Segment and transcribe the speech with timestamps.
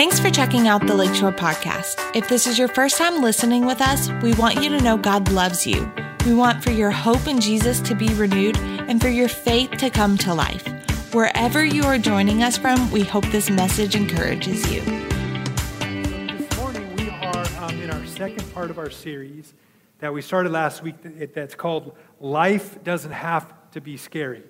[0.00, 2.16] Thanks for checking out the Lakeshore Podcast.
[2.16, 5.30] If this is your first time listening with us, we want you to know God
[5.30, 5.92] loves you.
[6.24, 9.90] We want for your hope in Jesus to be renewed and for your faith to
[9.90, 10.66] come to life.
[11.12, 14.80] Wherever you are joining us from, we hope this message encourages you.
[14.80, 19.54] This morning, we are um, in our second part of our series
[19.98, 20.94] that we started last week
[21.34, 24.44] that's called Life Doesn't Have to Be Scary.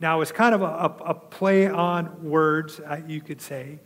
[0.00, 3.78] Now, it's kind of a, a, a play on words, uh, you could say.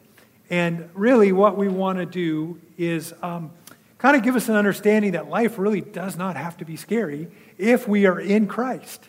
[0.48, 3.50] And really, what we want to do is um,
[3.98, 7.28] kind of give us an understanding that life really does not have to be scary
[7.58, 9.08] if we are in Christ.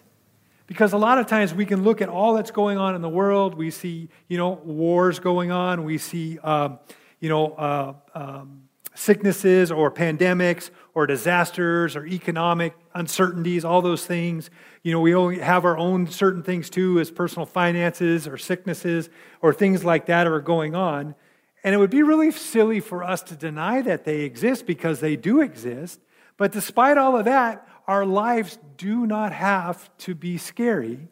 [0.67, 3.09] Because a lot of times we can look at all that's going on in the
[3.09, 3.53] world.
[3.53, 5.83] We see, you know, wars going on.
[5.83, 6.79] We see, um,
[7.19, 8.61] you know, uh, um,
[8.95, 14.49] sicknesses or pandemics or disasters or economic uncertainties, all those things.
[14.85, 19.09] You know, we only have our own certain things too, as personal finances or sicknesses
[19.41, 21.15] or things like that are going on.
[21.63, 25.15] And it would be really silly for us to deny that they exist because they
[25.15, 26.01] do exist.
[26.37, 31.07] But despite all of that, our lives do not have to be scary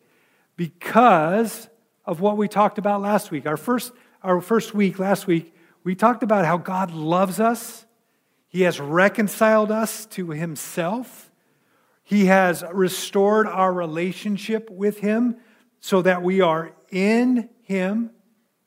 [0.56, 1.68] because
[2.06, 3.48] of what we talked about last week.
[3.48, 5.52] Our first, our first week, last week,
[5.84, 7.88] we talked about how God loves us.
[8.50, 11.32] He has reconciled us to Himself.
[12.04, 15.38] He has restored our relationship with Him
[15.80, 18.12] so that we are in Him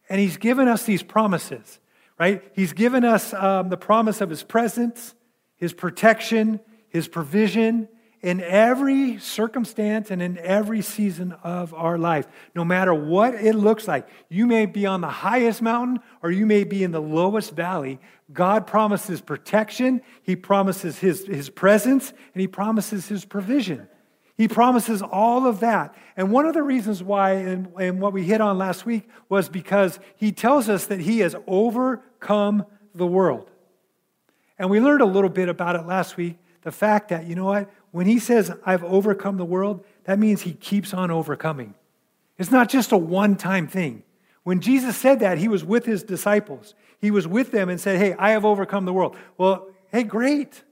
[0.09, 1.81] and he's given us these promises,
[2.19, 2.43] right?
[2.55, 5.15] He's given us um, the promise of his presence,
[5.57, 7.89] his protection, his provision
[8.23, 13.87] in every circumstance and in every season of our life, no matter what it looks
[13.87, 14.09] like.
[14.29, 18.01] You may be on the highest mountain or you may be in the lowest valley.
[18.33, 23.89] God promises protection, He promises His, his presence, and He promises His provision.
[24.37, 25.95] He promises all of that.
[26.17, 29.49] And one of the reasons why, and, and, what we hit on last week, was
[29.49, 33.51] because he tells us that he has overcome the world.
[34.59, 37.47] And we learned a little bit about it last week the fact that, you know
[37.47, 41.75] what, when he says, I've overcome the world, that means he keeps on overcoming.
[42.39, 44.03] It's not just a one time thing.
[44.43, 46.75] When Jesus said that, he was with his disciples.
[47.01, 49.17] He was with them and said, Hey, I have overcome the world.
[49.39, 50.65] Well, hey, great.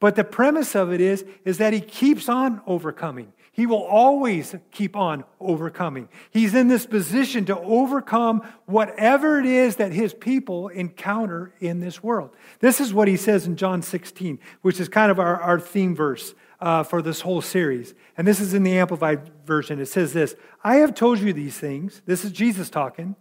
[0.00, 3.32] But the premise of it is, is that he keeps on overcoming.
[3.52, 6.08] He will always keep on overcoming.
[6.30, 12.02] He's in this position to overcome whatever it is that his people encounter in this
[12.02, 12.30] world.
[12.58, 15.94] This is what he says in John 16, which is kind of our, our theme
[15.94, 17.94] verse uh, for this whole series.
[18.18, 19.78] And this is in the Amplified Version.
[19.78, 23.14] It says this I have told you these things, this is Jesus talking,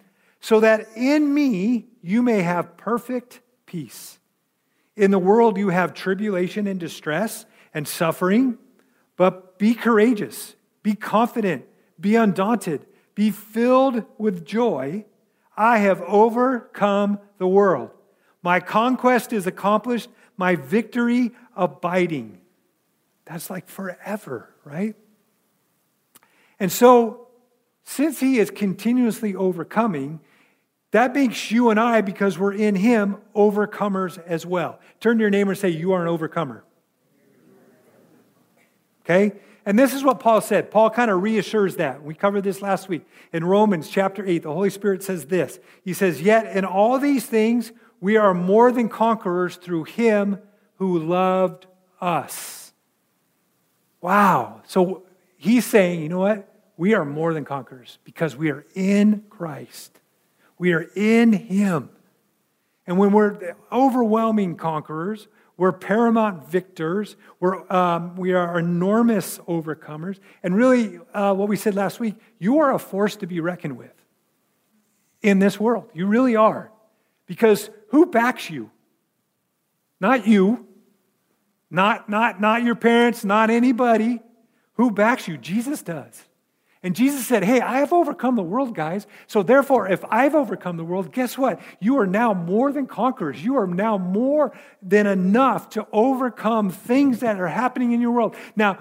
[0.44, 4.20] so that in me you may have perfect peace.
[4.98, 8.58] In the world, you have tribulation and distress and suffering,
[9.16, 11.64] but be courageous, be confident,
[11.98, 15.06] be undaunted, be filled with joy.
[15.56, 17.92] I have overcome the world.
[18.42, 22.42] My conquest is accomplished, my victory abiding.
[23.24, 24.98] That's like forever, right?
[26.60, 27.30] And so,
[27.86, 30.20] since he is continuously overcoming,
[30.94, 34.80] that makes you and I, because we're in Him, overcomers as well.
[35.00, 36.64] Turn to your neighbor and say, You are an overcomer.
[39.04, 39.34] Okay?
[39.66, 40.72] And this is what Paul said.
[40.72, 42.04] Paul kind of reassures that.
[42.04, 43.08] We covered this last week.
[43.32, 47.26] In Romans chapter 8, the Holy Spirit says this He says, Yet in all these
[47.26, 50.40] things, we are more than conquerors through Him
[50.76, 51.66] who loved
[52.00, 52.72] us.
[54.00, 54.62] Wow.
[54.68, 55.04] So
[55.38, 56.50] he's saying, you know what?
[56.78, 60.00] We are more than conquerors because we are in Christ.
[60.64, 61.90] We are in Him.
[62.88, 70.20] And when we're overwhelming conquerors, we're paramount victors, we're, um, we are enormous overcomers.
[70.42, 73.78] And really, uh, what we said last week, you are a force to be reckoned
[73.78, 73.92] with
[75.22, 75.90] in this world.
[75.94, 76.72] You really are.
[77.26, 78.72] Because who backs you?
[80.00, 80.66] Not you,
[81.70, 84.22] not, not, not your parents, not anybody.
[84.76, 85.36] Who backs you?
[85.38, 86.24] Jesus does.
[86.84, 89.08] And Jesus said, Hey, I have overcome the world, guys.
[89.28, 91.62] So therefore, if I've overcome the world, guess what?
[91.80, 93.42] You are now more than conquerors.
[93.42, 94.52] You are now more
[94.82, 98.36] than enough to overcome things that are happening in your world.
[98.58, 98.80] Now,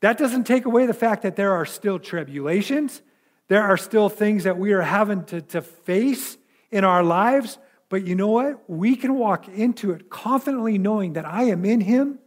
[0.00, 3.00] that doesn't take away the fact that there are still tribulations,
[3.48, 6.36] there are still things that we are having to, to face
[6.72, 7.58] in our lives.
[7.88, 8.68] But you know what?
[8.68, 12.18] We can walk into it confidently knowing that I am in Him.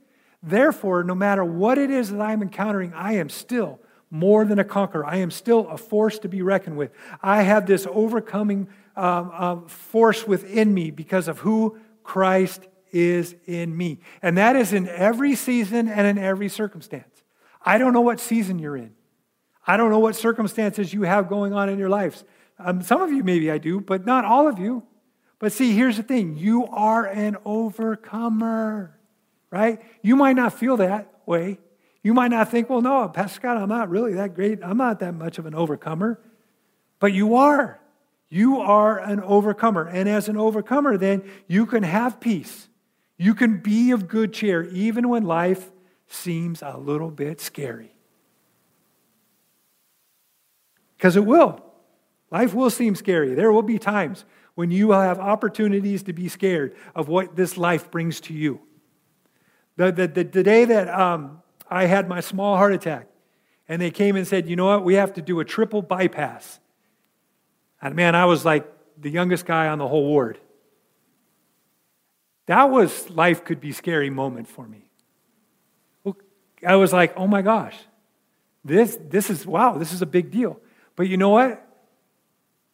[0.41, 4.63] Therefore, no matter what it is that I'm encountering, I am still more than a
[4.63, 5.05] conqueror.
[5.05, 6.91] I am still a force to be reckoned with.
[7.21, 13.75] I have this overcoming um, um, force within me because of who Christ is in
[13.75, 13.99] me.
[14.21, 17.23] And that is in every season and in every circumstance.
[17.61, 18.93] I don't know what season you're in.
[19.67, 22.23] I don't know what circumstances you have going on in your lives.
[22.57, 24.83] Um, some of you, maybe I do, but not all of you.
[25.37, 28.97] But see, here's the thing you are an overcomer,
[29.51, 29.81] right?
[30.01, 31.59] You might not feel that way.
[32.01, 34.59] You might not think, well, no, Pastor Scott, I'm not really that great.
[34.63, 36.19] I'm not that much of an overcomer.
[36.99, 37.79] But you are.
[38.29, 39.87] You are an overcomer.
[39.87, 42.69] And as an overcomer, then you can have peace.
[43.17, 45.71] You can be of good cheer, even when life
[46.07, 47.93] seems a little bit scary.
[50.95, 51.63] Because it will.
[52.31, 53.33] Life will seem scary.
[53.33, 54.25] There will be times
[54.55, 58.61] when you will have opportunities to be scared of what this life brings to you.
[59.77, 63.07] The, the, the, the day that um, I had my small heart attack,
[63.67, 66.59] and they came and said, you know what, we have to do a triple bypass.
[67.81, 68.67] And man, I was like
[68.99, 70.39] the youngest guy on the whole ward.
[72.47, 74.89] That was life could be scary moment for me.
[76.65, 77.77] I was like, oh my gosh,
[78.65, 80.59] this, this is, wow, this is a big deal.
[80.95, 81.65] But you know what?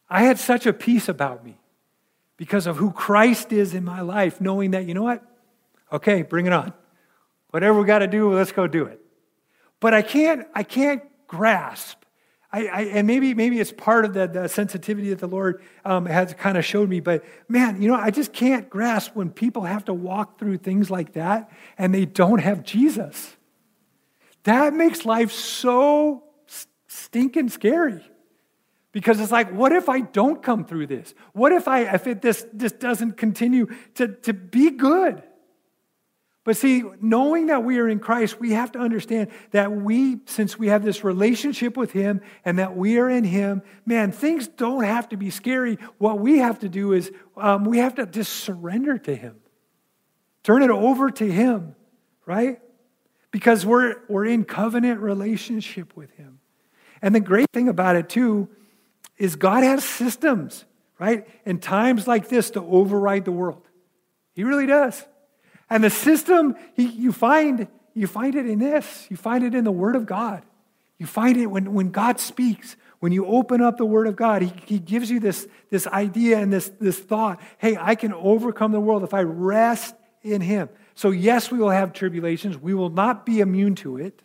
[0.08, 1.58] I had such a peace about me
[2.36, 5.22] because of who Christ is in my life, knowing that, you know what?
[5.92, 6.72] Okay, bring it on.
[7.50, 9.00] Whatever we got to do, let's go do it.
[9.80, 12.04] But I can't, I can't grasp
[12.56, 16.06] I, I, and maybe, maybe it's part of the, the sensitivity that the Lord um,
[16.06, 17.00] has kind of showed me.
[17.00, 20.90] But man, you know, I just can't grasp when people have to walk through things
[20.90, 23.36] like that and they don't have Jesus.
[24.44, 26.24] That makes life so
[26.86, 28.02] stinking scary.
[28.92, 31.12] Because it's like, what if I don't come through this?
[31.34, 33.66] What if I if it, this, this doesn't continue
[33.96, 35.22] to, to be good?
[36.46, 40.56] But see, knowing that we are in Christ, we have to understand that we, since
[40.56, 44.84] we have this relationship with Him and that we are in Him, man, things don't
[44.84, 45.76] have to be scary.
[45.98, 49.34] What we have to do is um, we have to just surrender to Him,
[50.44, 51.74] turn it over to Him,
[52.26, 52.60] right?
[53.32, 56.38] Because we're, we're in covenant relationship with Him.
[57.02, 58.48] And the great thing about it, too,
[59.18, 60.64] is God has systems,
[61.00, 61.26] right?
[61.44, 63.66] In times like this to override the world.
[64.32, 65.04] He really does.
[65.68, 69.06] And the system, you find, you find it in this.
[69.10, 70.42] You find it in the Word of God.
[70.98, 72.76] You find it when, when God speaks.
[73.00, 76.38] When you open up the Word of God, He, he gives you this, this idea
[76.38, 80.68] and this, this thought hey, I can overcome the world if I rest in Him.
[80.94, 82.56] So, yes, we will have tribulations.
[82.56, 84.22] We will not be immune to it,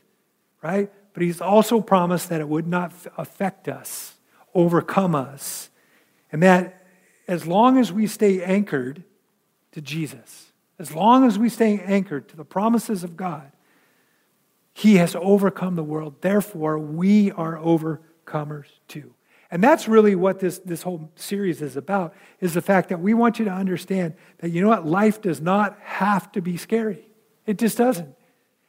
[0.63, 0.91] right?
[1.13, 4.15] But He's also promised that it would not affect us,
[4.53, 5.69] overcome us,
[6.31, 6.85] and that
[7.27, 9.03] as long as we stay anchored
[9.73, 10.50] to Jesus,
[10.81, 13.51] as long as we stay anchored to the promises of God,
[14.73, 16.15] He has overcome the world.
[16.21, 19.13] Therefore, we are overcomers too.
[19.51, 23.13] And that's really what this, this whole series is about, is the fact that we
[23.13, 27.07] want you to understand that, you know what, life does not have to be scary.
[27.45, 28.15] It just doesn't.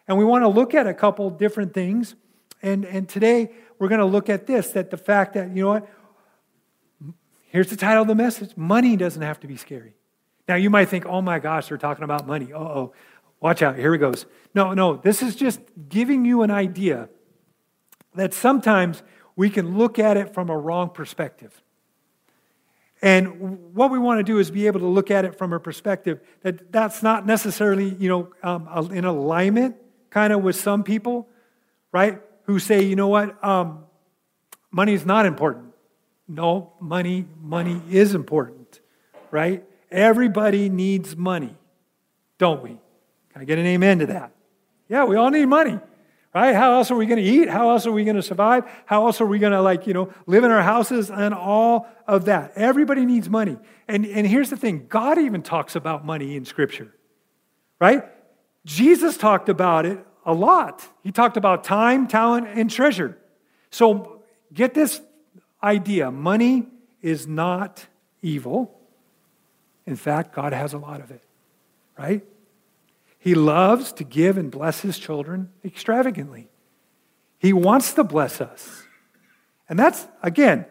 [0.07, 2.15] And we want to look at a couple different things.
[2.61, 5.69] And, and today, we're going to look at this that the fact that, you know
[5.69, 5.89] what,
[7.47, 9.95] here's the title of the message money doesn't have to be scary.
[10.49, 12.53] Now, you might think, oh my gosh, they're talking about money.
[12.53, 12.93] Oh,
[13.41, 14.27] watch out, here it goes.
[14.55, 17.09] No, no, this is just giving you an idea
[18.15, 19.03] that sometimes
[19.37, 21.63] we can look at it from a wrong perspective.
[23.01, 25.59] And what we want to do is be able to look at it from a
[25.59, 29.77] perspective that that's not necessarily, you know, um, in alignment
[30.11, 31.29] kind of with some people,
[31.91, 32.21] right?
[32.45, 33.85] Who say, you know what, um,
[34.71, 35.73] money is not important.
[36.29, 38.81] No, money, money is important,
[39.31, 39.65] right?
[39.93, 41.55] Everybody needs money,
[42.39, 42.71] don't we?
[43.33, 44.33] Can I get an amen to that?
[44.89, 45.79] Yeah, we all need money,
[46.35, 46.55] right?
[46.55, 47.49] How else are we going to eat?
[47.49, 48.65] How else are we going to survive?
[48.85, 51.87] How else are we going to, like, you know, live in our houses and all
[52.07, 52.53] of that?
[52.57, 53.59] Everybody needs money.
[53.89, 56.95] And, and here's the thing God even talks about money in Scripture,
[57.81, 58.05] right?
[58.65, 60.87] Jesus talked about it a lot.
[61.03, 63.19] He talked about time, talent, and treasure.
[63.71, 64.23] So
[64.53, 65.01] get this
[65.63, 66.67] idea money
[67.01, 67.87] is not
[68.21, 68.79] evil.
[69.87, 71.23] In fact, God has a lot of it,
[71.99, 72.25] right?
[73.19, 76.49] He loves to give and bless his children extravagantly.
[77.39, 78.85] He wants to bless us.
[79.69, 80.67] And that's, again,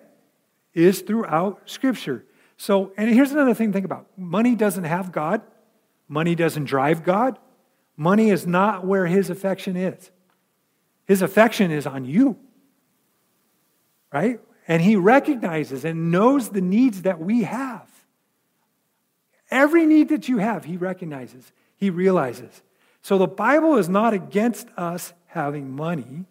[0.74, 2.26] is throughout Scripture.
[2.58, 5.42] So, and here's another thing to think about money doesn't have God,
[6.08, 7.40] money doesn't drive God,
[7.98, 10.12] money is not where his affection is.
[11.06, 12.38] His affection is on you,
[14.14, 14.40] right?
[14.68, 17.91] And he recognizes and knows the needs that we have.
[19.52, 22.64] Every need that you have, he recognizes, he realizes.
[23.02, 26.26] So the Bible is not against us having money,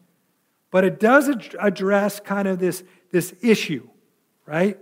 [0.71, 3.87] but it does address kind of this, this issue,
[4.47, 4.79] right?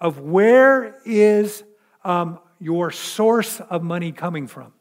[0.00, 1.64] Of where is
[2.04, 4.72] um, your source of money coming from?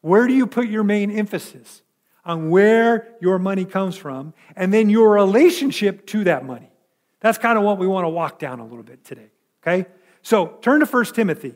[0.00, 1.82] Where do you put your main emphasis
[2.24, 4.34] on where your money comes from?
[4.56, 6.70] And then your relationship to that money.
[7.20, 9.30] That's kind of what we want to walk down a little bit today.
[9.62, 9.86] Okay?
[10.20, 11.54] So turn to 1 Timothy.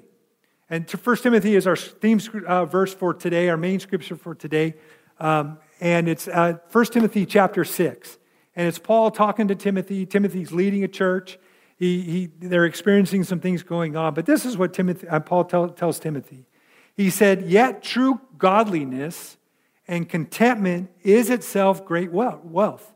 [0.71, 4.75] And 1 Timothy is our theme uh, verse for today, our main scripture for today.
[5.19, 8.19] Um, and it's uh, 1 Timothy chapter 6.
[8.55, 10.05] And it's Paul talking to Timothy.
[10.05, 11.39] Timothy's leading a church.
[11.77, 14.13] He, he, they're experiencing some things going on.
[14.15, 16.45] But this is what Timothy, uh, Paul tell, tells Timothy.
[16.95, 19.37] He said, Yet true godliness
[19.87, 22.93] and contentment is itself great wealth.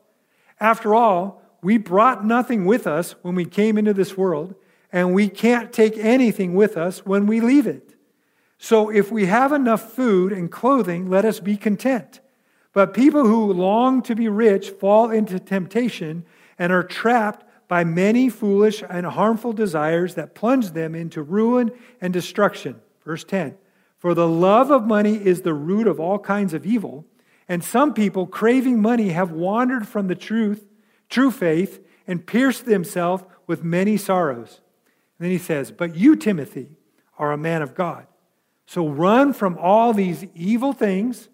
[0.60, 4.56] After all, we brought nothing with us when we came into this world,
[4.92, 7.94] and we can't take anything with us when we leave it.
[8.58, 12.20] So if we have enough food and clothing, let us be content.
[12.72, 16.24] But people who long to be rich fall into temptation
[16.58, 21.70] and are trapped by many foolish and harmful desires that plunge them into ruin
[22.00, 22.80] and destruction.
[23.04, 23.56] Verse 10
[23.98, 27.06] For the love of money is the root of all kinds of evil,
[27.48, 30.66] and some people, craving money, have wandered from the truth,
[31.08, 34.61] true faith, and pierced themselves with many sorrows.
[35.22, 36.68] Then he says, But you, Timothy,
[37.18, 38.06] are a man of God.
[38.66, 41.28] So run from all these evil things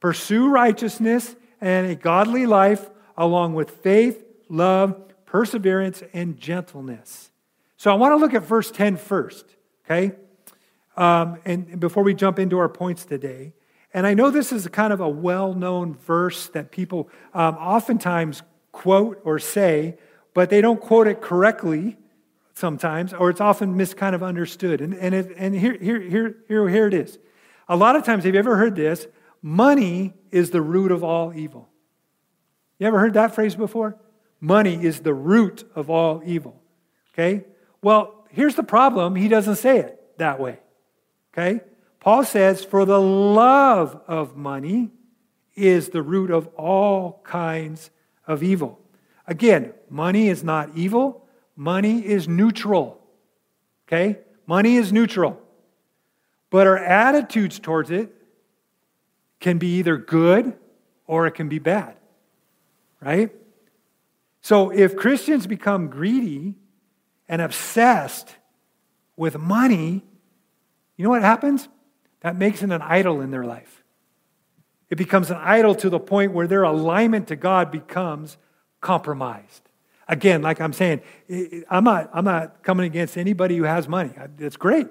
[0.00, 7.30] Pursue righteousness and a godly life along with faith, love, perseverance, and gentleness.
[7.76, 9.44] So I want to look at verse 10 first,
[9.84, 10.16] okay?
[10.96, 13.52] Um, and before we jump into our points today.
[13.92, 18.42] And I know this is kind of a well known verse that people um, oftentimes
[18.72, 19.98] quote or say,
[20.32, 21.98] but they don't quote it correctly
[22.60, 24.80] sometimes, or it's often mis kind of understood.
[24.80, 27.18] And, and, it, and here, here, here, here, here it is.
[27.68, 29.06] A lot of times, have you ever heard this?
[29.42, 31.68] Money is the root of all evil.
[32.78, 33.96] You ever heard that phrase before?
[34.40, 36.60] Money is the root of all evil.
[37.12, 37.44] Okay?
[37.82, 39.16] Well, here's the problem.
[39.16, 40.58] He doesn't say it that way.
[41.32, 41.62] Okay?
[42.00, 44.90] Paul says, For the love of money
[45.54, 47.90] is the root of all kinds
[48.26, 48.80] of evil.
[49.26, 51.26] Again, money is not evil,
[51.60, 52.98] money is neutral.
[53.86, 54.18] Okay?
[54.46, 55.38] Money is neutral.
[56.48, 58.10] But our attitudes towards it
[59.40, 60.56] can be either good
[61.06, 61.96] or it can be bad,
[63.00, 63.30] right?
[64.40, 66.54] So if Christians become greedy
[67.28, 68.34] and obsessed
[69.16, 70.02] with money,
[70.96, 71.68] you know what happens?
[72.20, 73.84] That makes it an idol in their life.
[74.88, 78.38] It becomes an idol to the point where their alignment to God becomes
[78.80, 79.69] compromised.
[80.10, 81.02] Again, like I'm saying,
[81.70, 84.10] I'm not, I'm not coming against anybody who has money.
[84.38, 84.88] It's great.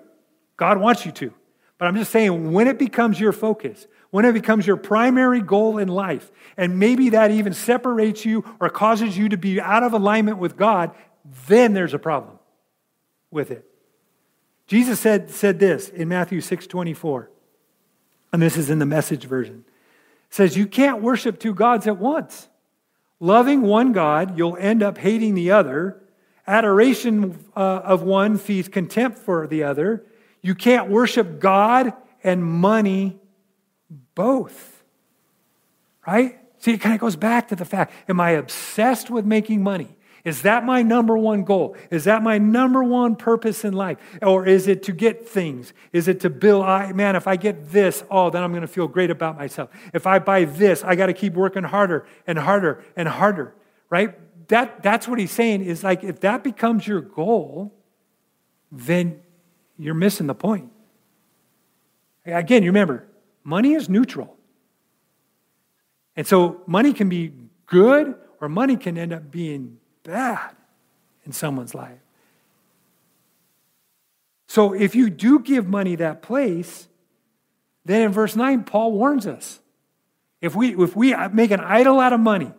[0.56, 1.34] God wants you to.
[1.78, 5.78] But I'm just saying, when it becomes your focus, when it becomes your primary goal
[5.78, 9.92] in life, and maybe that even separates you or causes you to be out of
[9.92, 10.96] alignment with God,
[11.48, 12.40] then there's a problem
[13.30, 13.66] with it.
[14.68, 17.30] Jesus said, said this in Matthew 6 24,
[18.32, 19.66] and this is in the message version.
[20.30, 22.48] Says, You can't worship two gods at once.
[23.20, 26.02] Loving one God, you'll end up hating the other.
[26.48, 30.06] Adoration uh, of one feeds contempt for the other.
[30.42, 33.20] You can't worship God and money
[34.16, 34.84] both.
[36.08, 36.40] Right?
[36.60, 39.96] See, it kind of goes back to the fact am I obsessed with making money?
[40.24, 41.76] Is that my number one goal?
[41.90, 43.98] Is that my number one purpose in life?
[44.22, 45.74] Or is it to get things?
[45.94, 48.68] Is it to build, I, man, if I get this, oh, then I'm going to
[48.68, 49.70] feel great about myself.
[49.94, 53.56] If I buy this, I got to keep working harder and harder and harder,
[53.90, 54.18] right?
[54.50, 57.74] That, that's what he's saying is like, if that becomes your goal,
[58.72, 59.22] then
[59.78, 60.72] you're missing the point.
[62.26, 63.08] Again, you remember,
[63.44, 64.36] money is neutral.
[66.16, 67.32] And so money can be
[67.66, 69.78] good or money can end up being
[70.10, 70.56] bad
[71.26, 72.00] in someone's life.
[74.48, 76.88] So if you do give money that place,
[77.86, 79.60] then in verse 9, Paul warns us.
[80.42, 82.52] If we, if we make an idol out of money,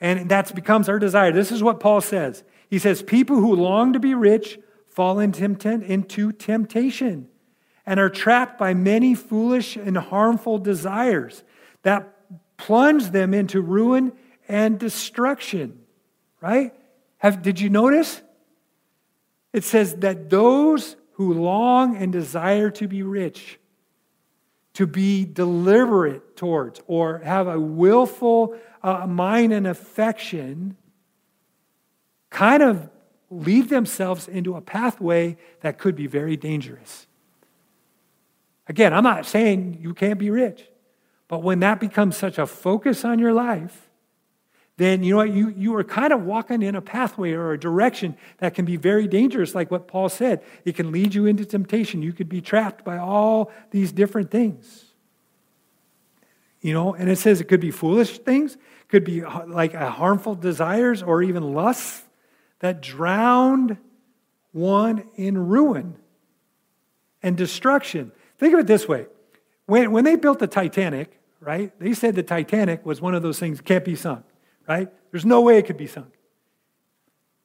[0.00, 2.44] and that becomes our desire, this is what Paul says.
[2.68, 7.28] He says, People who long to be rich fall into temptation
[7.86, 11.42] and are trapped by many foolish and harmful desires
[11.82, 12.14] that
[12.56, 14.12] plunge them into ruin
[14.48, 15.83] and destruction.
[16.44, 16.74] Right?
[17.16, 18.20] Have, did you notice?
[19.54, 23.58] It says that those who long and desire to be rich,
[24.74, 30.76] to be deliberate towards, or have a willful uh, mind and affection,
[32.28, 32.90] kind of
[33.30, 37.06] lead themselves into a pathway that could be very dangerous.
[38.68, 40.68] Again, I'm not saying you can't be rich,
[41.26, 43.83] but when that becomes such a focus on your life,
[44.76, 45.32] then you know what?
[45.32, 48.76] You, you are kind of walking in a pathway or a direction that can be
[48.76, 50.42] very dangerous, like what Paul said.
[50.64, 52.02] It can lead you into temptation.
[52.02, 54.86] You could be trapped by all these different things.
[56.60, 58.56] You know, and it says it could be foolish things,
[58.88, 62.02] could be uh, like uh, harmful desires or even lusts
[62.60, 63.76] that drowned
[64.52, 65.96] one in ruin
[67.22, 68.12] and destruction.
[68.38, 69.06] Think of it this way
[69.66, 73.38] when, when they built the Titanic, right, they said the Titanic was one of those
[73.38, 74.24] things can't be sunk,
[74.68, 74.88] right?
[75.10, 76.12] There's no way it could be sunk.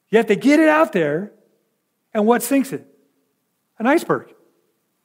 [0.09, 1.31] Yet they get it out there,
[2.13, 2.85] and what sinks it?
[3.77, 4.33] An iceberg,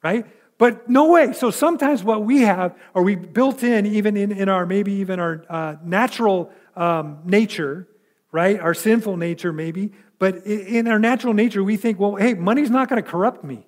[0.03, 0.25] right?
[0.57, 1.33] But no way.
[1.33, 5.19] So sometimes what we have, or we built in, even in, in our maybe even
[5.19, 7.87] our uh, natural um, nature,
[8.31, 8.59] right?
[8.59, 9.91] Our sinful nature, maybe.
[10.17, 13.67] But in our natural nature, we think, well, hey, money's not going to corrupt me.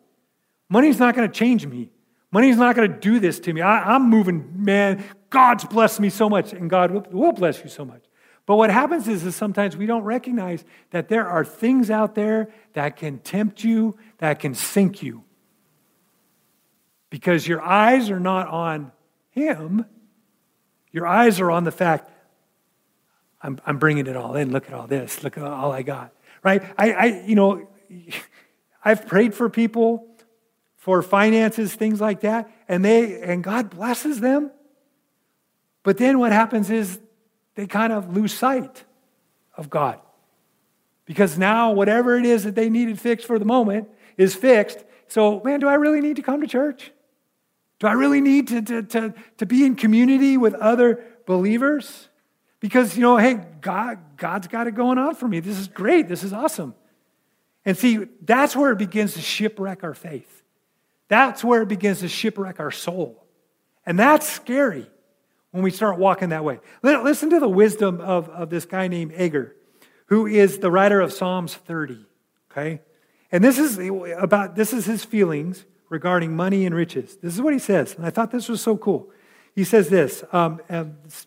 [0.70, 1.92] Money's not going to change me.
[2.32, 3.62] Money's not going to do this to me.
[3.62, 5.04] I, am moving, man.
[5.30, 8.04] God's blessed me so much, and God will, will bless you so much.
[8.48, 12.50] But what happens is, is sometimes we don't recognize that there are things out there
[12.74, 15.26] that can tempt you, that can sink you.
[17.10, 18.94] Because your eyes are not on
[19.32, 19.86] Him,
[20.94, 22.10] your eyes are on the fact,
[23.44, 24.52] I'm, I'm bringing it all in.
[24.52, 25.24] Look at all this.
[25.24, 26.14] Look at all I got.
[26.42, 26.64] Right?
[26.78, 27.68] I, I you know,
[28.84, 30.08] I've prayed for people
[30.78, 34.52] for finances, things like that, and they and God blesses them.
[35.84, 36.98] But then what happens is
[37.58, 38.86] they kind of lose sight
[39.58, 40.00] of God.
[41.06, 44.86] Because now, whatever it is that they needed fixed for the moment is fixed.
[45.08, 46.92] So, man, do I really need to come to church?
[47.80, 52.10] Do I really need to, to, to, to be in community with other believers?
[52.60, 55.40] Because, you know, hey, God, God's got it going on for me.
[55.40, 56.08] This is great.
[56.08, 56.76] This is awesome.
[57.66, 60.44] And see, that's where it begins to shipwreck our faith.
[61.08, 63.26] That's where it begins to shipwreck our soul.
[63.84, 64.92] And that's scary
[65.58, 66.60] when we start walking that way.
[66.84, 69.56] Listen to the wisdom of, of this guy named Agur,
[70.06, 72.06] who is the writer of Psalms 30.
[72.52, 72.80] Okay?
[73.32, 73.80] And this is
[74.20, 77.18] about this is his feelings regarding money and riches.
[77.18, 79.10] This is what he says, and I thought this was so cool.
[79.56, 80.62] He says this, um,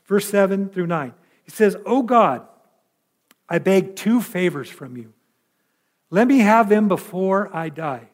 [0.07, 1.13] verse 7 through 9.
[1.43, 2.47] He says, Oh God,
[3.49, 5.13] I beg two favors from you.
[6.09, 8.11] Let me have them before I die.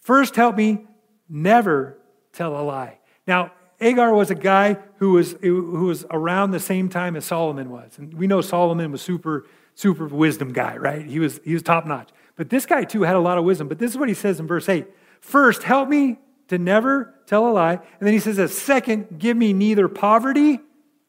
[0.00, 0.86] First, help me
[1.30, 1.96] never
[2.34, 2.98] tell a lie.
[3.26, 7.70] Now, Agur was a guy who was, who was around the same time as Solomon
[7.70, 7.98] was.
[7.98, 11.04] And we know Solomon was super, super wisdom guy, right?
[11.04, 12.10] He was, he was top notch.
[12.36, 13.68] But this guy too had a lot of wisdom.
[13.68, 14.86] But this is what he says in verse 8.
[15.20, 17.74] First, help me to never tell a lie.
[17.74, 20.60] And then he says, second, give me neither poverty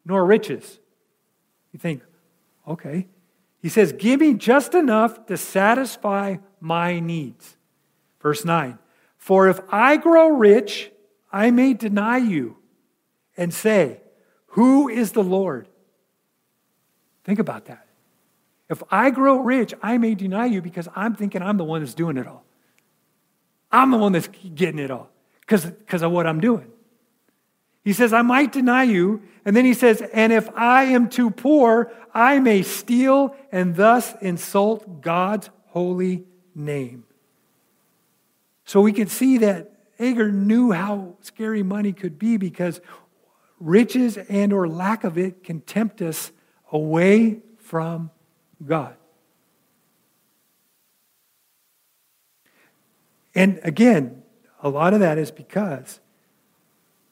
[0.06, 0.80] nor riches.
[1.74, 2.04] You think,
[2.68, 3.08] okay.
[3.62, 7.58] He says, give me just enough to satisfy my needs.
[8.22, 8.78] Verse 9,
[9.18, 10.92] for if I grow rich,
[11.32, 12.58] I may deny you
[13.38, 14.02] and say,
[14.48, 15.68] Who is the Lord?
[17.24, 17.88] Think about that.
[18.70, 21.94] If I grow rich, I may deny you because I'm thinking I'm the one that's
[21.94, 22.46] doing it all.
[23.72, 25.10] I'm the one that's getting it all
[25.42, 26.72] because of what I'm doing.
[27.84, 29.24] He says, I might deny you.
[29.44, 34.14] And then he says, And if I am too poor, I may steal and thus
[34.22, 37.06] insult God's holy name.
[38.66, 42.82] So we can see that Agur knew how scary money could be because
[43.62, 46.32] riches and or lack of it can tempt us
[46.72, 48.10] away from
[48.66, 48.96] God.
[53.34, 54.24] And again,
[54.62, 56.00] a lot of that is because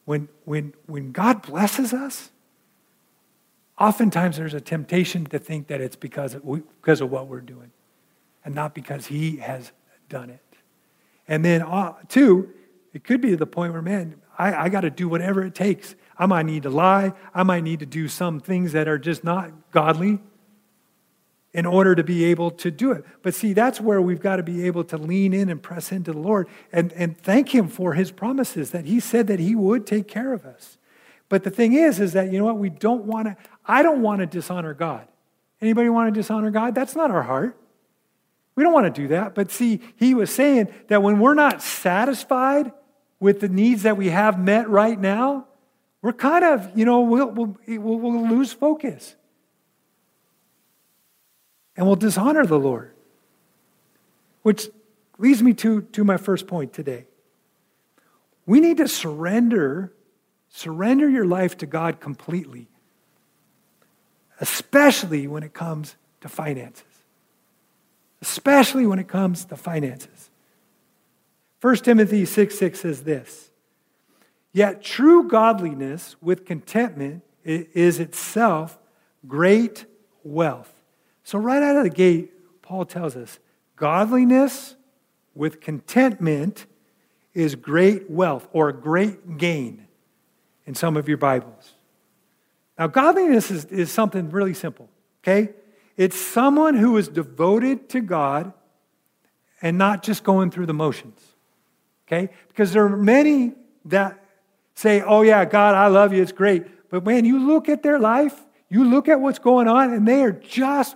[0.05, 2.31] when, when, when God blesses us,
[3.79, 7.71] oftentimes there's a temptation to think that it's because of, because of what we're doing
[8.43, 9.71] and not because He has
[10.09, 10.41] done it.
[11.27, 12.49] And then, uh, two,
[12.91, 15.53] it could be to the point where, man, I, I got to do whatever it
[15.53, 17.13] takes I might need to lie.
[17.33, 20.19] I might need to do some things that are just not godly
[21.53, 23.03] in order to be able to do it.
[23.23, 26.11] But see, that's where we've got to be able to lean in and press into
[26.11, 29.87] the Lord and, and thank Him for His promises that He said that He would
[29.87, 30.77] take care of us.
[31.29, 34.01] But the thing is, is that, you know what, we don't want to, I don't
[34.01, 35.07] want to dishonor God.
[35.61, 36.75] Anybody want to dishonor God?
[36.75, 37.57] That's not our heart.
[38.55, 39.35] We don't want to do that.
[39.35, 42.71] But see, He was saying that when we're not satisfied
[43.19, 45.47] with the needs that we have met right now,
[46.01, 49.15] we're kind of, you know, we'll, we'll, we'll, lose focus.
[51.75, 52.93] And we'll dishonor the Lord.
[54.41, 54.69] Which
[55.17, 57.05] leads me to, to my first point today.
[58.45, 59.93] We need to surrender,
[60.49, 62.67] surrender your life to God completely,
[64.39, 66.83] especially when it comes to finances.
[68.21, 70.29] Especially when it comes to finances.
[71.61, 73.48] 1 Timothy 6 6 says this
[74.51, 78.77] Yet true godliness with contentment is itself
[79.27, 79.85] great
[80.23, 80.73] wealth.
[81.23, 83.39] So, right out of the gate, Paul tells us
[83.75, 84.75] godliness
[85.35, 86.65] with contentment
[87.33, 89.87] is great wealth or great gain
[90.65, 91.73] in some of your Bibles.
[92.77, 94.89] Now, godliness is, is something really simple,
[95.23, 95.53] okay?
[95.97, 98.53] It's someone who is devoted to God
[99.61, 101.19] and not just going through the motions.
[102.07, 102.29] Okay?
[102.47, 103.53] Because there are many
[103.85, 104.23] that
[104.79, 106.89] say, oh, yeah, God, I love you, it's great.
[106.89, 108.39] But man, you look at their life,
[108.69, 110.95] you look at what's going on, and they are just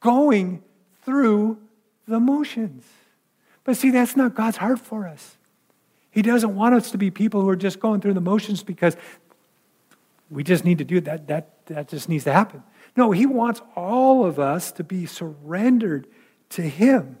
[0.00, 0.62] going
[1.04, 1.58] through
[2.08, 2.86] the motions.
[3.64, 5.36] But see, that's not God's heart for us.
[6.10, 8.96] He doesn't want us to be people who are just going through the motions because
[10.30, 11.28] we just need to do that.
[11.28, 12.62] That, that just needs to happen.
[12.96, 16.06] No, He wants all of us to be surrendered
[16.50, 17.18] to Him.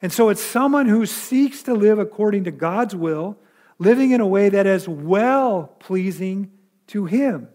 [0.00, 3.36] And so it's someone who seeks to live according to God's will,
[3.82, 6.50] living in a way that is well pleasing
[6.88, 7.48] to Him,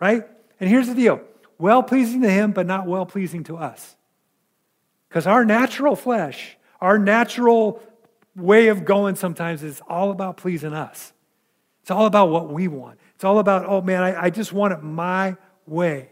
[0.00, 0.26] right?
[0.60, 1.20] And here's the deal
[1.58, 3.96] well pleasing to Him, but not well pleasing to us.
[5.08, 7.82] Because our natural flesh, our natural
[8.34, 11.12] way of going sometimes is all about pleasing us.
[11.82, 12.98] It's all about what we want.
[13.14, 16.10] It's all about, oh man, I, I just want it my way.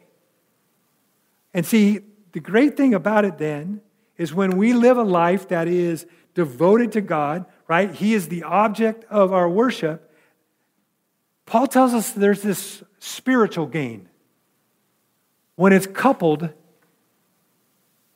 [1.55, 2.01] And see,
[2.33, 3.81] the great thing about it then
[4.17, 7.95] is when we live a life that is devoted to God, right?
[7.95, 10.13] He is the object of our worship.
[11.47, 14.09] Paul tells us there's this spiritual gain
[15.55, 16.51] when it's coupled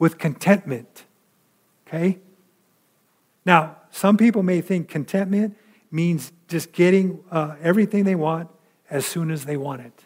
[0.01, 1.05] with contentment.
[1.87, 2.19] Okay?
[3.47, 5.57] Now, some people may think contentment
[5.89, 8.51] means just getting uh, everything they want
[8.91, 10.05] as soon as they want it.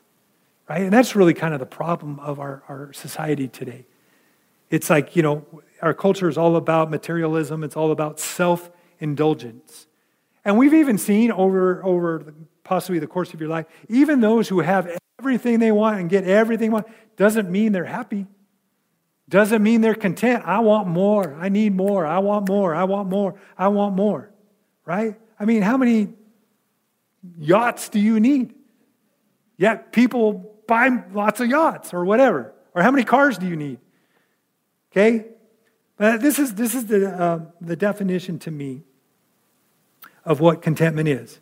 [0.68, 0.82] Right?
[0.82, 3.86] And that's really kind of the problem of our, our society today.
[4.68, 5.46] It's like, you know,
[5.80, 9.86] our culture is all about materialism, it's all about self indulgence.
[10.44, 12.34] And we've even seen over, over
[12.64, 16.24] possibly the course of your life, even those who have everything they want and get
[16.24, 18.26] everything they want, doesn't mean they're happy.
[19.28, 20.44] Doesn't mean they're content.
[20.46, 21.34] I want more.
[21.38, 22.06] I need more.
[22.06, 22.74] I want more.
[22.74, 23.38] I want more.
[23.58, 24.30] I want more.
[24.86, 25.16] Right?
[25.38, 26.08] I mean, how many
[27.38, 28.54] yachts do you need?
[29.58, 32.54] Yet people buy lots of yachts or whatever.
[32.74, 33.80] Or how many cars do you need?
[34.92, 35.26] Okay?
[35.98, 38.84] But this is, this is the, uh, the definition to me
[40.28, 41.40] of what contentment is.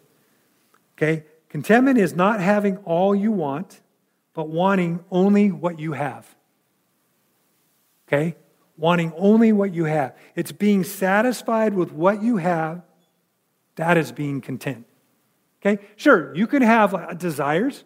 [0.96, 1.24] Okay?
[1.48, 3.80] Contentment is not having all you want,
[4.32, 6.36] but wanting only what you have.
[8.06, 8.36] Okay?
[8.78, 10.16] Wanting only what you have.
[10.36, 12.82] It's being satisfied with what you have.
[13.74, 14.86] That is being content.
[15.60, 15.82] Okay?
[15.96, 17.82] Sure, you can have uh, desires.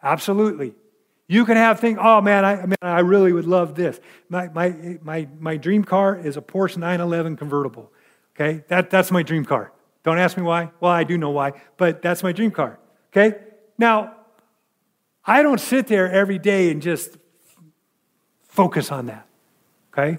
[0.00, 0.72] Absolutely.
[1.26, 3.98] You can have things, oh man, I, man, I really would love this.
[4.28, 7.92] My, my, my, my dream car is a Porsche 911 convertible.
[8.36, 8.62] Okay?
[8.68, 9.72] That, that's my dream car.
[10.08, 10.70] Don't ask me why.
[10.80, 12.78] Well, I do know why, but that's my dream car.
[13.12, 13.36] Okay?
[13.76, 14.14] Now,
[15.22, 17.18] I don't sit there every day and just
[18.44, 19.28] focus on that.
[19.92, 20.18] Okay?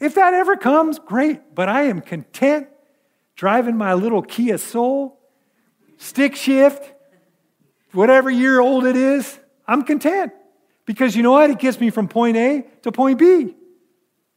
[0.00, 2.66] If that ever comes, great, but I am content
[3.36, 5.20] driving my little Kia Soul,
[5.98, 6.92] stick shift,
[7.92, 9.38] whatever year old it is.
[9.68, 10.32] I'm content
[10.84, 11.48] because you know what?
[11.48, 13.54] It gets me from point A to point B.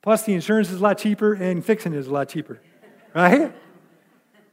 [0.04, 2.62] Plus, the insurance is a lot cheaper and fixing is a lot cheaper,
[3.16, 3.52] right?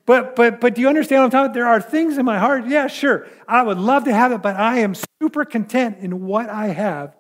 [0.07, 1.55] But, but, but do you understand what I'm talking about?
[1.55, 4.57] There are things in my heart, yeah, sure, I would love to have it, but
[4.57, 7.17] I am super content in what I have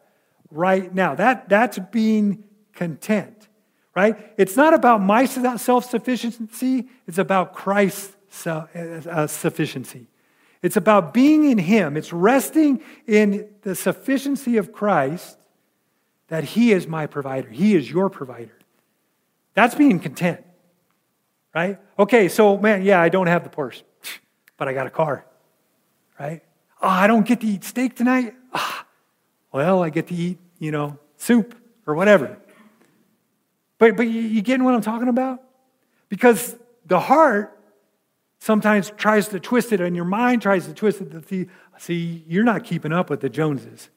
[0.51, 1.16] right now.
[1.16, 2.44] That, that's being
[2.75, 3.49] content,
[3.94, 4.16] right?
[4.38, 10.07] It's not about my self sufficiency, it's about Christ's uh, sufficiency.
[10.62, 11.96] It's about being in Him.
[11.96, 15.38] It's resting in the sufficiency of Christ
[16.29, 17.49] that He is my provider.
[17.51, 18.59] He is your provider.
[19.55, 20.44] That's being content,
[21.57, 21.79] right?
[21.99, 23.83] Okay, so man, yeah, I don't have the Porsche,
[24.59, 25.25] but I got a car,
[26.21, 26.42] right?
[26.83, 28.35] Oh, I don't get to eat steak tonight.
[28.53, 28.87] Ah,
[29.53, 31.55] well, I get to eat, you know, soup
[31.87, 32.37] or whatever.
[33.79, 35.42] But, but you, you getting what I'm talking about?
[36.11, 37.59] Because the heart
[38.38, 41.11] sometimes tries to twist it, and your mind tries to twist it.
[41.12, 41.47] To see,
[41.79, 43.88] see, you're not keeping up with the Joneses.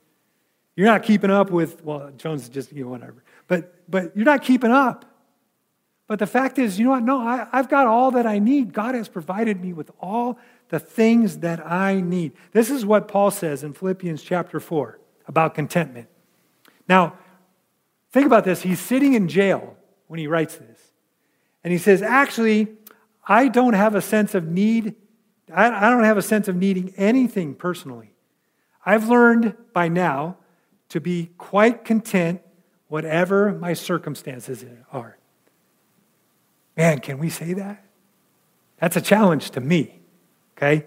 [0.78, 3.22] You're not keeping up with, well, Jones is just, you know, whatever.
[3.48, 5.04] But, but you're not keeping up.
[6.10, 7.04] But the fact is, you know what?
[7.04, 8.74] No, I, I've got all that I need.
[8.74, 12.32] God has provided me with all the things that I need.
[12.52, 16.08] This is what Paul says in Philippians chapter 4 about contentment.
[16.88, 17.13] Now,
[18.12, 18.63] think about this.
[18.63, 20.80] He's sitting in jail when he writes this.
[21.63, 22.69] And he says, actually,
[23.28, 24.95] I don't have a sense of need.
[25.54, 28.15] I don't have a sense of needing anything personally.
[28.84, 30.38] I've learned by now
[30.89, 32.41] to be quite content
[32.88, 35.18] whatever my circumstances are.
[36.80, 37.84] Man, can we say that?
[38.80, 40.00] That's a challenge to me,
[40.56, 40.78] okay?
[40.78, 40.86] It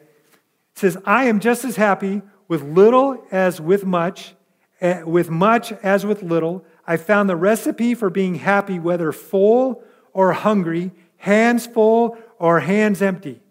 [0.74, 4.34] says, I am just as happy with little as with much,
[4.80, 6.64] eh, with much as with little.
[6.86, 13.02] I found the recipe for being happy, whether full or hungry, hands full or hands
[13.02, 13.42] empty.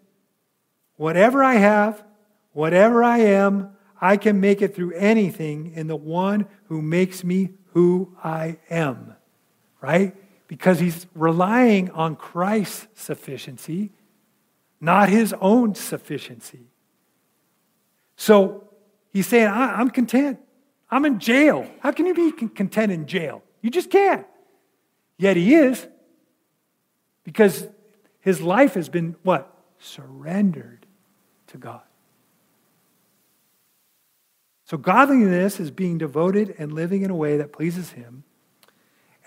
[0.96, 2.02] Whatever I have,
[2.54, 7.50] whatever I am, I can make it through anything in the one who makes me
[7.66, 9.14] who I am.
[9.80, 10.16] Right?
[10.52, 13.90] Because he's relying on Christ's sufficiency,
[14.82, 16.66] not his own sufficiency.
[18.16, 18.68] So
[19.14, 20.40] he's saying, I'm content.
[20.90, 21.66] I'm in jail.
[21.80, 23.42] How can you be content in jail?
[23.62, 24.26] You just can't.
[25.16, 25.88] Yet he is,
[27.24, 27.66] because
[28.20, 29.56] his life has been what?
[29.78, 30.84] Surrendered
[31.46, 31.80] to God.
[34.66, 38.24] So, godliness is being devoted and living in a way that pleases Him.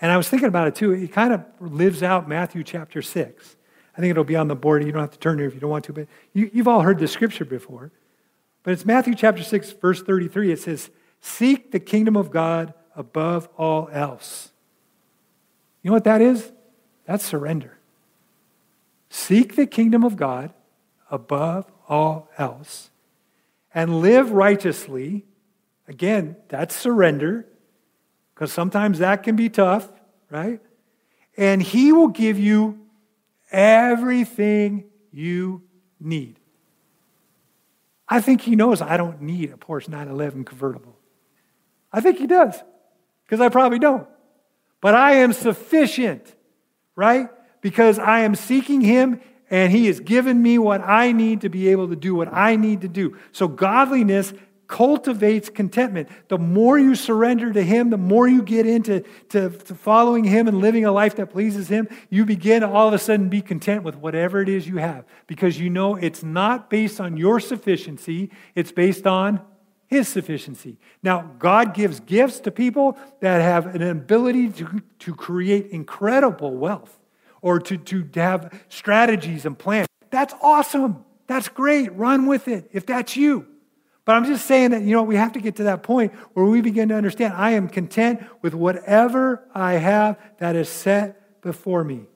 [0.00, 0.92] And I was thinking about it too.
[0.92, 3.56] It kind of lives out Matthew chapter 6.
[3.96, 4.84] I think it'll be on the board.
[4.84, 6.82] You don't have to turn there if you don't want to, but you, have all
[6.82, 7.92] heard this scripture before.
[8.62, 10.52] But it's Matthew chapter 6, verse 33.
[10.52, 14.50] It says, Seek the kingdom of God above all else.
[15.82, 16.52] You know what that is?
[17.06, 17.78] That's surrender.
[19.08, 20.52] Seek the kingdom of God
[21.10, 22.90] above all else
[23.72, 25.24] and live righteously.
[25.88, 27.46] Again, that's surrender,
[28.36, 29.90] because sometimes that can be tough,
[30.30, 30.60] right?
[31.38, 32.78] And He will give you
[33.50, 35.62] everything you
[35.98, 36.38] need.
[38.06, 40.98] I think He knows I don't need a Porsche 911 convertible.
[41.90, 42.62] I think He does,
[43.24, 44.06] because I probably don't.
[44.82, 46.34] But I am sufficient,
[46.94, 47.30] right?
[47.62, 51.68] Because I am seeking Him and He has given me what I need to be
[51.68, 53.16] able to do what I need to do.
[53.32, 54.34] So, godliness
[54.68, 56.08] cultivates contentment.
[56.28, 59.00] The more you surrender to Him, the more you get into
[59.30, 62.88] to, to, following Him and living a life that pleases Him, you begin to all
[62.88, 66.22] of a sudden be content with whatever it is you have because you know it's
[66.22, 69.40] not based on your sufficiency, it's based on
[69.86, 70.78] His sufficiency.
[71.02, 76.98] Now, God gives gifts to people that have an ability to, to create incredible wealth
[77.40, 79.86] or to, to have strategies and plans.
[80.10, 81.04] That's awesome.
[81.26, 81.92] That's great.
[81.94, 83.46] Run with it if that's you.
[84.06, 86.46] But I'm just saying that, you know, we have to get to that point where
[86.46, 91.82] we begin to understand I am content with whatever I have that is set before
[91.82, 92.06] me.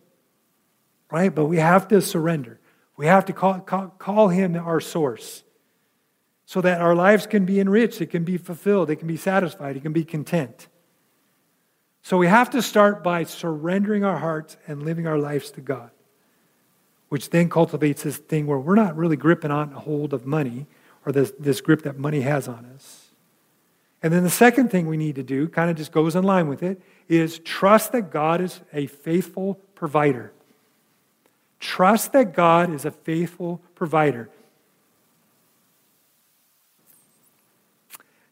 [1.11, 1.35] Right?
[1.35, 2.61] But we have to surrender.
[2.97, 5.43] We have to call, call, call him our source
[6.47, 9.77] so that our lives can be enriched, it can be fulfilled, it can be satisfied,
[9.77, 10.69] it can be content.
[12.03, 15.91] So we have to start by surrendering our hearts and living our lives to God,
[17.09, 20.67] which then cultivates this thing where we're not really gripping on hold of money
[21.05, 23.09] or this, this grip that money has on us.
[24.03, 26.49] And then the second thing we need to do, kind of just goes in line
[26.49, 30.33] with it, is trust that God is a faithful provider.
[31.59, 34.31] Trust that God is a faithful provider.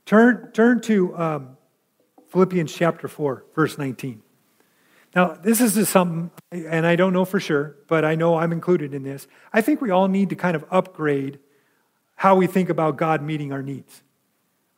[0.07, 1.57] Turn, turn to um,
[2.29, 4.23] Philippians chapter 4, verse 19.
[5.15, 8.53] Now, this is just something, and I don't know for sure, but I know I'm
[8.53, 9.27] included in this.
[9.53, 11.39] I think we all need to kind of upgrade
[12.19, 14.03] how we think about God meeting our needs.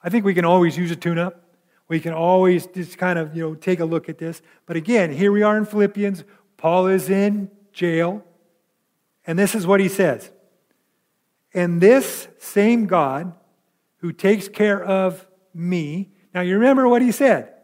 [0.03, 1.43] I think we can always use a tune up.
[1.89, 4.43] We can always just kind of, you know, take a look at this.
[4.67, 6.23] But again, here we are in Philippians.
[6.59, 8.23] Paul is in jail.
[9.27, 10.31] And this is what he says.
[11.55, 13.33] And this same God
[13.97, 16.11] who takes care of me.
[16.35, 17.55] Now, you remember what he said.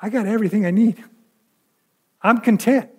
[0.00, 1.02] I got everything I need.
[2.20, 2.90] I'm content.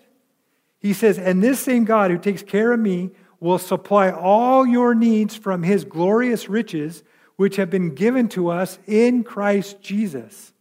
[0.80, 3.12] He says, and this same God who takes care of me
[3.44, 7.04] will supply all your needs from his glorious riches,
[7.36, 10.54] which have been given to us in Christ Jesus.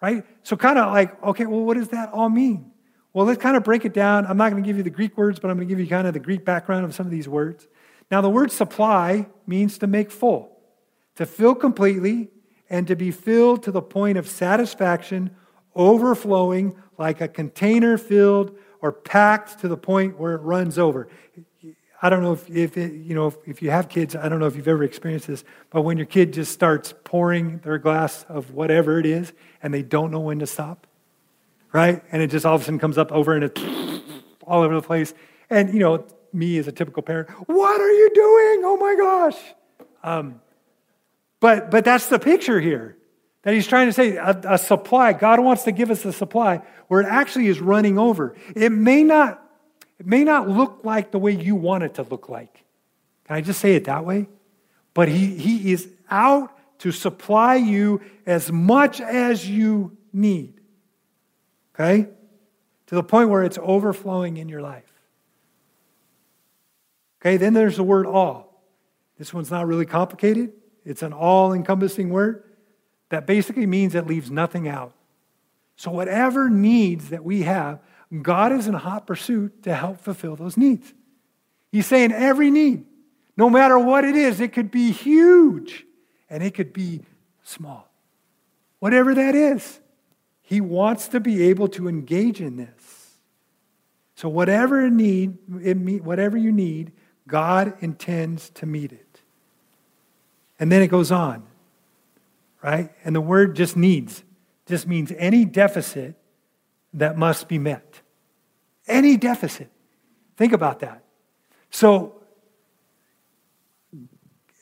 [0.00, 0.24] Right?
[0.44, 2.70] So, kind of like, okay, well, what does that all mean?
[3.12, 4.26] Well, let's kind of break it down.
[4.26, 5.88] I'm not going to give you the Greek words, but I'm going to give you
[5.88, 7.66] kind of the Greek background of some of these words.
[8.12, 10.56] Now, the word supply means to make full,
[11.16, 12.28] to fill completely,
[12.70, 15.34] and to be filled to the point of satisfaction,
[15.74, 21.08] overflowing like a container filled or packed to the point where it runs over.
[22.02, 24.40] I don't know if, if it, you know if, if, you have kids, I don't
[24.40, 28.24] know if you've ever experienced this, but when your kid just starts pouring their glass
[28.28, 29.32] of whatever it is
[29.62, 30.86] and they don't know when to stop,
[31.72, 32.02] right?
[32.10, 33.60] And it just all of a sudden comes up over and it's
[34.46, 35.12] all over the place.
[35.50, 38.62] And you know, me as a typical parent, what are you doing?
[38.64, 39.36] Oh my gosh.
[40.02, 40.40] Um,
[41.38, 42.96] but but that's the picture here.
[43.42, 45.14] That he's trying to say a, a supply.
[45.14, 48.34] God wants to give us a supply where it actually is running over.
[48.54, 49.42] It may not
[50.00, 52.64] it may not look like the way you want it to look like.
[53.26, 54.28] Can I just say it that way?
[54.94, 60.54] But he, he is out to supply you as much as you need.
[61.74, 62.08] Okay?
[62.86, 64.90] To the point where it's overflowing in your life.
[67.20, 68.64] Okay, then there's the word all.
[69.18, 70.54] This one's not really complicated.
[70.86, 72.42] It's an all encompassing word
[73.10, 74.94] that basically means it leaves nothing out.
[75.76, 77.80] So, whatever needs that we have,
[78.22, 80.92] God is in hot pursuit to help fulfill those needs.
[81.70, 82.84] He's saying every need,
[83.36, 85.86] no matter what it is, it could be huge
[86.28, 87.02] and it could be
[87.44, 87.88] small.
[88.80, 89.78] Whatever that is,
[90.42, 93.16] He wants to be able to engage in this.
[94.16, 95.38] So, whatever need,
[96.04, 96.92] whatever you need,
[97.26, 99.20] God intends to meet it.
[100.58, 101.44] And then it goes on,
[102.62, 102.90] right?
[103.04, 104.24] And the word just needs
[104.70, 106.14] just means any deficit
[106.94, 108.00] that must be met.
[108.86, 109.70] Any deficit.
[110.36, 111.04] Think about that.
[111.70, 112.20] So,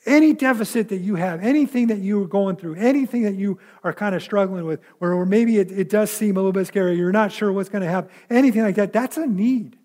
[0.05, 3.93] any deficit that you have, anything that you are going through, anything that you are
[3.93, 7.11] kind of struggling with, or, maybe it, it does seem a little bit scary, you're
[7.11, 9.77] not sure what's going to happen, anything like that, that's a need.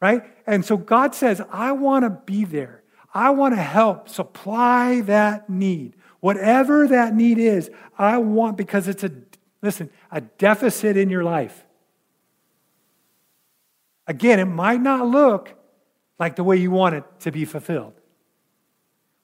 [0.00, 0.22] Right?
[0.46, 2.82] And so God says, I want to be there.
[3.12, 5.96] I want to help supply that need.
[6.20, 9.10] Whatever that need is, I want, because it's a,
[9.62, 11.64] listen, a deficit in your life.
[14.06, 15.54] Again, it might not look
[16.18, 17.94] like the way you want it to be fulfilled.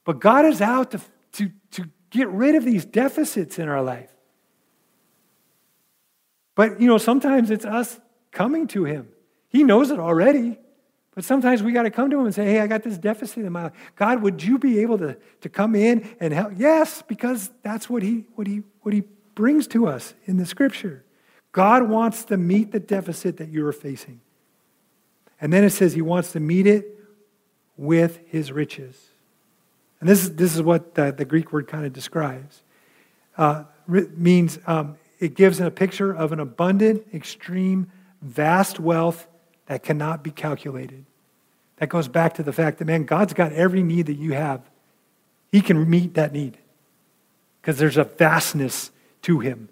[0.05, 1.01] But God is out to,
[1.33, 4.11] to, to get rid of these deficits in our life.
[6.55, 7.99] But, you know, sometimes it's us
[8.31, 9.09] coming to Him.
[9.49, 10.59] He knows it already.
[11.15, 13.45] But sometimes we got to come to Him and say, hey, I got this deficit
[13.45, 13.73] in my life.
[13.97, 16.53] God, would you be able to, to come in and help?
[16.57, 21.05] Yes, because that's what he, what, he, what he brings to us in the Scripture.
[21.53, 24.21] God wants to meet the deficit that you are facing.
[25.41, 26.99] And then it says He wants to meet it
[27.77, 29.11] with His riches.
[30.01, 32.63] And this is, this is what the, the Greek word kind of describes.
[33.37, 39.27] Uh, means um, it gives a picture of an abundant, extreme, vast wealth
[39.67, 41.05] that cannot be calculated.
[41.77, 44.63] That goes back to the fact that, man, God's got every need that you have.
[45.51, 46.59] He can meet that need
[47.61, 48.91] because there's a vastness
[49.25, 49.69] to Him.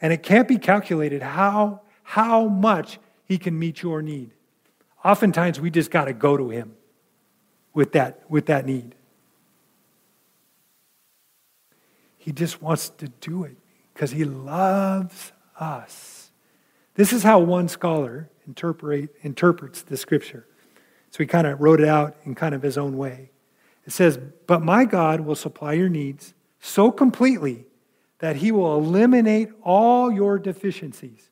[0.00, 4.30] And it can't be calculated how, how much He can meet your need.
[5.04, 6.76] Oftentimes, we just got to go to Him
[7.74, 8.94] with that, with that need.
[12.20, 13.56] He just wants to do it
[13.94, 16.30] because he loves us.
[16.94, 20.46] This is how one scholar interpret, interprets the scripture.
[21.10, 23.30] So he kind of wrote it out in kind of his own way.
[23.86, 27.64] It says, But my God will supply your needs so completely
[28.20, 31.30] that he will eliminate all your deficiencies.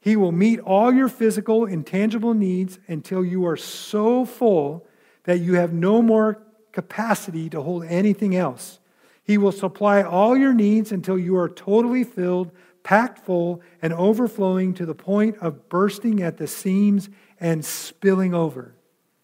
[0.00, 4.86] He will meet all your physical, intangible needs until you are so full
[5.24, 8.78] that you have no more capacity to hold anything else.
[9.22, 12.50] He will supply all your needs until you are totally filled,
[12.82, 18.74] packed full, and overflowing to the point of bursting at the seams and spilling over.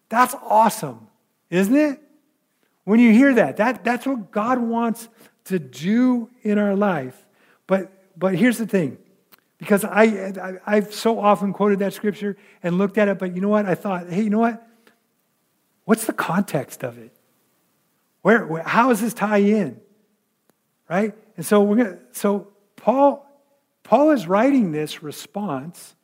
[0.09, 1.07] That's awesome,
[1.49, 2.01] isn't it?
[2.85, 5.09] When you hear that, that that's what God wants
[5.47, 7.25] to do in our life.
[7.67, 8.97] But, but here's the thing
[9.57, 13.41] because I, I, have so often quoted that scripture and looked at it, but you
[13.41, 13.65] know what?
[13.65, 14.67] I thought, hey, you know what?
[15.85, 17.11] What's the context of it?
[18.21, 19.81] Where, where how does this tie in?
[20.89, 21.13] right?
[21.35, 23.25] And so we're going so Paul
[23.83, 25.95] Paul is writing this response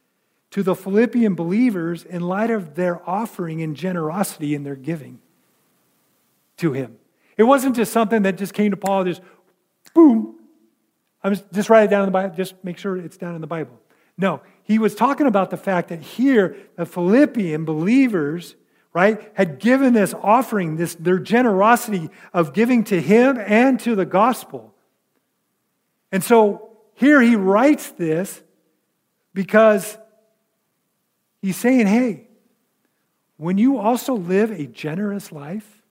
[0.51, 5.19] to the Philippian believers in light of their offering and generosity in their giving
[6.57, 6.97] to him.
[7.35, 9.21] It wasn't just something that just came to Paul, just
[9.93, 10.35] boom.
[11.23, 13.41] I'm just, just write it down in the Bible, just make sure it's down in
[13.41, 13.79] the Bible.
[14.17, 18.55] No, he was talking about the fact that here the Philippian believers
[18.93, 24.05] right, had given this offering, this their generosity of giving to him and to the
[24.05, 24.73] gospel.
[26.11, 28.41] And so here he writes this
[29.33, 29.97] because
[31.41, 32.27] he's saying, hey,
[33.37, 35.82] when you also live a generous life,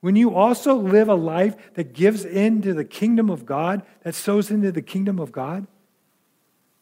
[0.00, 4.50] when you also live a life that gives into the kingdom of God, that sows
[4.50, 5.66] into the kingdom of God,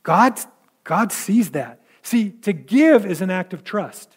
[0.02, 0.38] God,
[0.84, 1.80] God sees that.
[2.02, 4.16] See, to give is an act of trust,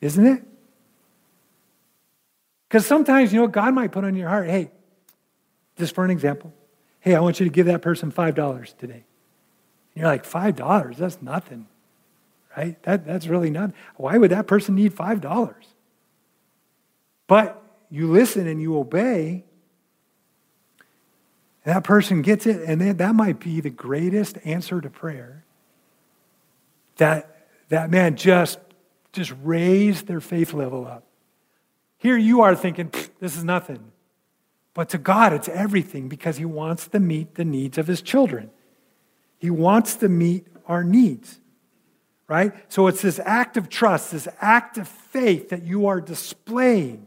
[0.00, 0.44] isn't it?
[2.68, 4.70] Because sometimes, you know, God might put on your heart, hey,
[5.76, 6.54] just for an example,
[7.00, 8.92] hey, I want you to give that person $5 today.
[9.94, 10.96] And you're like, $5?
[10.96, 11.66] That's nothing,
[12.56, 12.80] right?
[12.84, 13.74] That, that's really nothing.
[13.96, 15.54] Why would that person need $5?
[17.30, 19.44] But you listen and you obey,
[21.62, 25.44] that person gets it, and that might be the greatest answer to prayer.
[26.96, 28.58] That, that man just,
[29.12, 31.04] just raised their faith level up.
[31.98, 33.92] Here you are thinking, this is nothing.
[34.74, 38.50] But to God, it's everything because He wants to meet the needs of His children.
[39.38, 41.38] He wants to meet our needs,
[42.26, 42.52] right?
[42.72, 47.06] So it's this act of trust, this act of faith that you are displaying,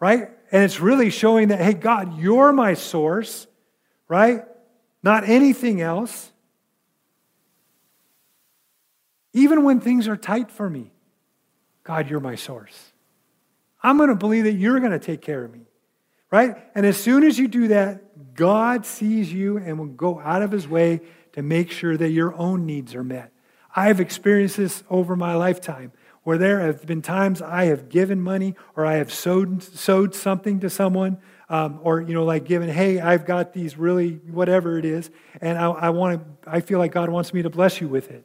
[0.00, 0.30] right?
[0.50, 3.46] And it's really showing that, hey, God, you're my source,
[4.08, 4.44] right?
[5.02, 6.32] Not anything else.
[9.32, 10.90] Even when things are tight for me,
[11.84, 12.92] God, you're my source.
[13.82, 15.66] I'm going to believe that you're going to take care of me.
[16.30, 16.56] right?
[16.74, 20.50] And as soon as you do that, God sees you and will go out of
[20.50, 21.00] his way
[21.32, 23.32] to make sure that your own needs are met.
[23.74, 25.92] I've experienced this over my lifetime
[26.30, 30.60] where there have been times I have given money or I have sowed, sowed something
[30.60, 31.18] to someone
[31.48, 35.10] um, or, you know, like given, hey, I've got these really, whatever it is,
[35.40, 38.12] and I, I want to, I feel like God wants me to bless you with
[38.12, 38.24] it.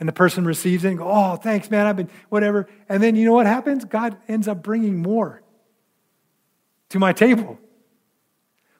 [0.00, 2.66] And the person receives it and go, oh, thanks, man, I've been, whatever.
[2.88, 3.84] And then you know what happens?
[3.84, 5.44] God ends up bringing more
[6.88, 7.56] to my table.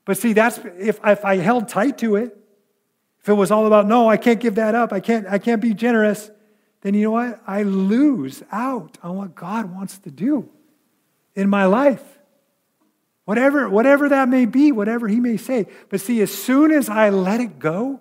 [0.04, 2.36] But see, that's if, if I held tight to it,
[3.20, 5.62] if it was all about, no, I can't give that up, I can't, I can't
[5.62, 6.28] be generous,
[6.82, 7.40] then you know what?
[7.46, 10.48] I lose out on what God wants to do
[11.34, 12.18] in my life.
[13.24, 15.66] Whatever, whatever that may be, whatever He may say.
[15.88, 18.00] But see, as soon as I let it go,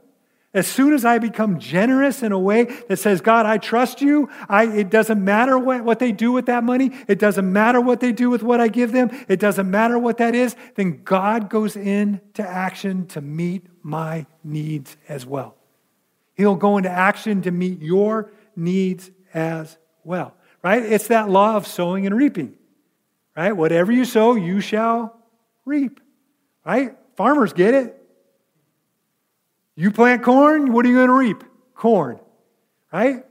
[0.52, 4.30] as soon as I become generous in a way that says, God, I trust you,
[4.48, 8.00] I, it doesn't matter what, what they do with that money, it doesn't matter what
[8.00, 11.52] they do with what I give them, it doesn't matter what that is, then God
[11.52, 15.56] goes into action to meet my needs as well.
[16.34, 20.34] He'll go into action to meet your needs as well,
[20.64, 20.84] right?
[20.84, 22.56] It's that law of sowing and reaping,
[23.36, 23.52] right?
[23.52, 25.18] Whatever you sow, you shall
[25.66, 26.00] reap,
[26.66, 26.96] right?
[27.16, 27.96] Farmers get it.
[29.76, 31.44] You plant corn, what are you going to reap?
[31.76, 32.20] Corn,
[32.92, 33.26] right?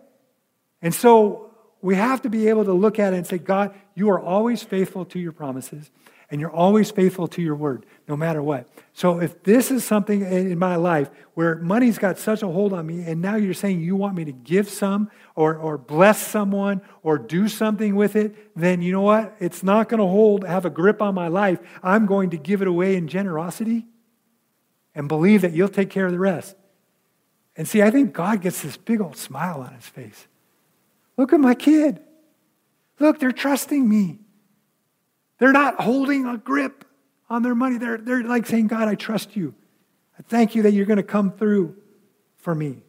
[0.80, 1.50] And so
[1.82, 4.62] we have to be able to look at it and say, God, you are always
[4.62, 5.90] faithful to your promises
[6.30, 8.66] and you're always faithful to your word, no matter what.
[8.94, 12.86] So if this is something in my life where money's got such a hold on
[12.86, 16.80] me, and now you're saying you want me to give some or, or bless someone
[17.02, 19.36] or do something with it, then you know what?
[19.38, 21.58] It's not going to hold, have a grip on my life.
[21.82, 23.86] I'm going to give it away in generosity
[24.94, 26.56] and believe that you'll take care of the rest.
[27.56, 30.26] And see, I think God gets this big old smile on his face.
[31.18, 32.00] Look at my kid.
[32.98, 34.20] Look, they're trusting me.
[35.38, 36.84] They're not holding a grip
[37.30, 37.78] on their money.
[37.78, 39.54] They're, they're like saying, God, I trust you.
[40.18, 41.76] I thank you that you're going to come through
[42.36, 42.82] for me.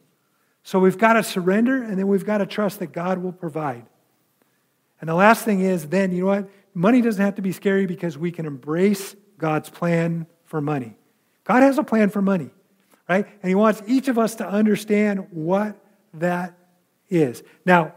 [0.64, 3.86] So we've got to surrender and then we've got to trust that God will provide.
[5.02, 6.50] And the last thing is then, you know what?
[6.74, 10.96] Money doesn't have to be scary because we can embrace God's plan for money.
[11.44, 12.52] God has a plan for money,
[13.08, 13.26] right?
[13.42, 15.76] And He wants each of us to understand what
[16.16, 16.58] that
[17.10, 17.42] is.
[17.66, 17.94] Now,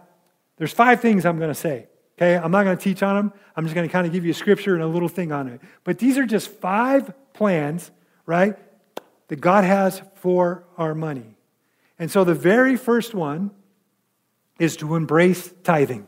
[0.56, 1.86] there's five things I'm going to say.
[2.18, 3.32] Okay, I'm not going to teach on them.
[3.56, 5.48] I'm just going to kind of give you a scripture and a little thing on
[5.48, 5.60] it.
[5.84, 7.90] But these are just five plans,
[8.26, 8.56] right,
[9.28, 11.36] that God has for our money.
[11.98, 13.50] And so the very first one
[14.58, 16.06] is to embrace tithing.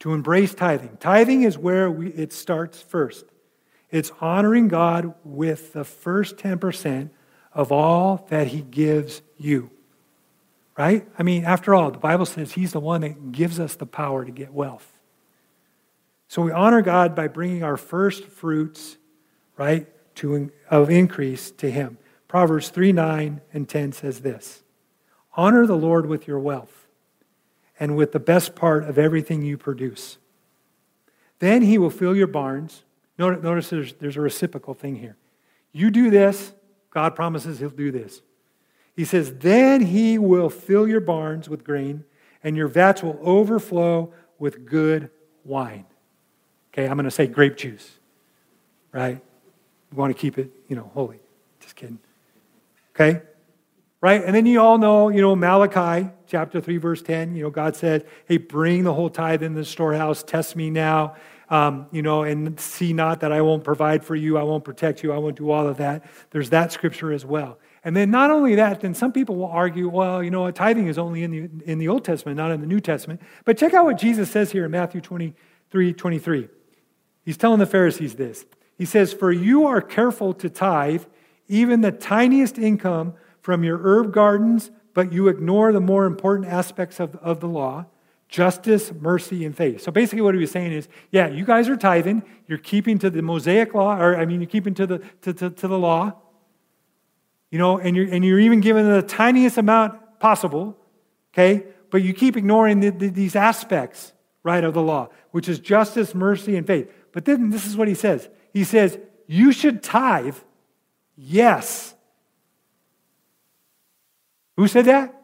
[0.00, 0.98] To embrace tithing.
[0.98, 3.24] Tithing is where we, it starts first.
[3.90, 7.10] It's honoring God with the first 10%
[7.52, 9.70] of all that He gives you.
[10.78, 11.08] Right?
[11.18, 14.24] I mean, after all, the Bible says He's the one that gives us the power
[14.24, 14.86] to get wealth.
[16.28, 18.96] So we honor God by bringing our first fruits,
[19.56, 21.98] right, to, of increase to Him.
[22.28, 24.62] Proverbs 3 9 and 10 says this
[25.34, 26.86] Honor the Lord with your wealth
[27.78, 30.18] and with the best part of everything you produce.
[31.38, 32.82] Then He will fill your barns.
[33.18, 35.16] Notice there's, there's a reciprocal thing here.
[35.72, 36.52] You do this,
[36.90, 38.20] God promises He'll do this.
[38.96, 42.04] He says, Then he will fill your barns with grain,
[42.42, 45.10] and your vats will overflow with good
[45.44, 45.84] wine.
[46.72, 47.98] Okay, I'm going to say grape juice,
[48.92, 49.20] right?
[49.90, 51.20] We want to keep it, you know, holy.
[51.60, 51.98] Just kidding.
[52.94, 53.22] Okay?
[54.00, 54.22] Right?
[54.24, 57.76] And then you all know, you know, Malachi chapter 3, verse 10, you know, God
[57.76, 61.14] said, hey, bring the whole tithe in the storehouse, test me now,
[61.48, 65.02] um, you know, and see not that I won't provide for you, I won't protect
[65.02, 66.04] you, I won't do all of that.
[66.30, 67.58] There's that scripture as well.
[67.86, 70.98] And then not only that, then some people will argue, well, you know, tithing is
[70.98, 73.20] only in the, in the Old Testament, not in the New Testament.
[73.44, 76.48] But check out what Jesus says here in Matthew 23, 23.
[77.24, 78.44] He's telling the Pharisees this.
[78.76, 81.04] He says, For you are careful to tithe
[81.46, 86.98] even the tiniest income from your herb gardens, but you ignore the more important aspects
[86.98, 87.86] of, of the law
[88.28, 89.80] justice, mercy, and faith.
[89.80, 93.10] So basically, what he was saying is, yeah, you guys are tithing, you're keeping to
[93.10, 96.14] the Mosaic law, or I mean, you're keeping to the, to, to, to the law,
[97.50, 100.76] you know, and you're, and you're even given the tiniest amount possible,
[101.32, 101.64] okay?
[101.90, 106.14] But you keep ignoring the, the, these aspects, right, of the law, which is justice,
[106.14, 106.92] mercy, and faith.
[107.12, 110.36] But then this is what he says He says, You should tithe,
[111.16, 111.94] yes.
[114.56, 115.14] Who said that?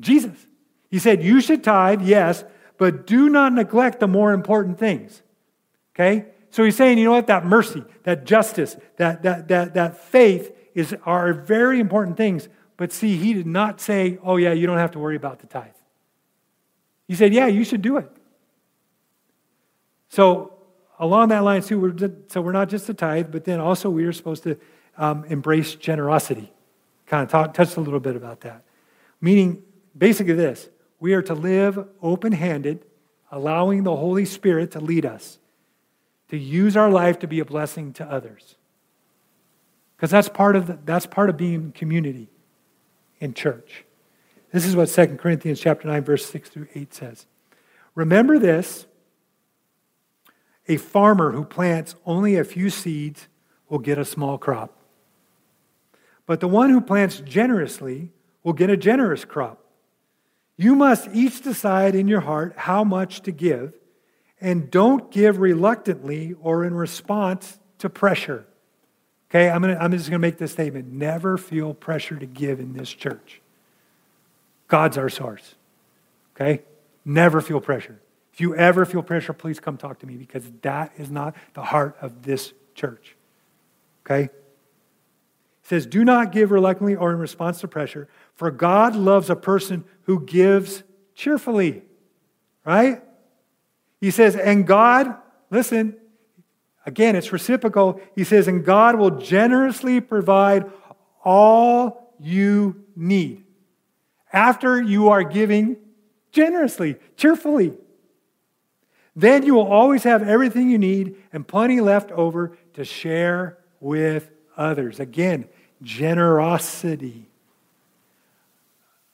[0.00, 0.46] Jesus.
[0.90, 2.44] He said, You should tithe, yes,
[2.78, 5.22] but do not neglect the more important things.
[5.94, 6.26] Okay?
[6.50, 7.26] So he's saying, you know what?
[7.26, 12.48] That mercy, that justice, that, that, that, that faith is, are very important things.
[12.76, 15.46] But see, he did not say, oh, yeah, you don't have to worry about the
[15.46, 15.70] tithe.
[17.08, 18.08] He said, yeah, you should do it.
[20.10, 20.52] So
[20.98, 24.04] along that line, too, we're, so we're not just a tithe, but then also we
[24.04, 24.58] are supposed to
[24.98, 26.52] um, embrace generosity.
[27.06, 28.62] Kind of talk, touched a little bit about that.
[29.20, 29.62] Meaning,
[29.96, 30.68] basically, this
[31.00, 32.84] we are to live open handed,
[33.30, 35.38] allowing the Holy Spirit to lead us,
[36.28, 38.56] to use our life to be a blessing to others.
[39.96, 42.28] Because that's, part of the, that's part of being community
[43.18, 43.84] in church.
[44.52, 47.26] This is what 2 Corinthians chapter 9, verse 6 through 8 says.
[47.94, 48.86] Remember this
[50.68, 53.28] a farmer who plants only a few seeds
[53.68, 54.72] will get a small crop.
[56.26, 58.10] But the one who plants generously
[58.42, 59.64] will get a generous crop.
[60.56, 63.74] You must each decide in your heart how much to give,
[64.40, 68.46] and don't give reluctantly or in response to pressure.
[69.30, 70.92] Okay, I'm, gonna, I'm just going to make this statement.
[70.92, 73.40] Never feel pressure to give in this church.
[74.68, 75.56] God's our source.
[76.34, 76.62] Okay?
[77.04, 78.00] Never feel pressure.
[78.32, 81.62] If you ever feel pressure, please come talk to me because that is not the
[81.62, 83.16] heart of this church.
[84.04, 84.24] Okay?
[84.24, 84.32] It
[85.62, 89.84] says, Do not give reluctantly or in response to pressure, for God loves a person
[90.02, 90.82] who gives
[91.14, 91.82] cheerfully.
[92.64, 93.02] Right?
[94.00, 95.16] He says, And God,
[95.50, 95.96] listen,
[96.86, 98.00] again, it's reciprocal.
[98.14, 100.70] He says, And God will generously provide
[101.24, 103.44] all you need
[104.32, 105.76] after you are giving
[106.32, 107.76] generously, cheerfully.
[109.14, 114.30] Then you will always have everything you need and plenty left over to share with
[114.56, 115.00] others.
[115.00, 115.48] Again,
[115.82, 117.28] generosity.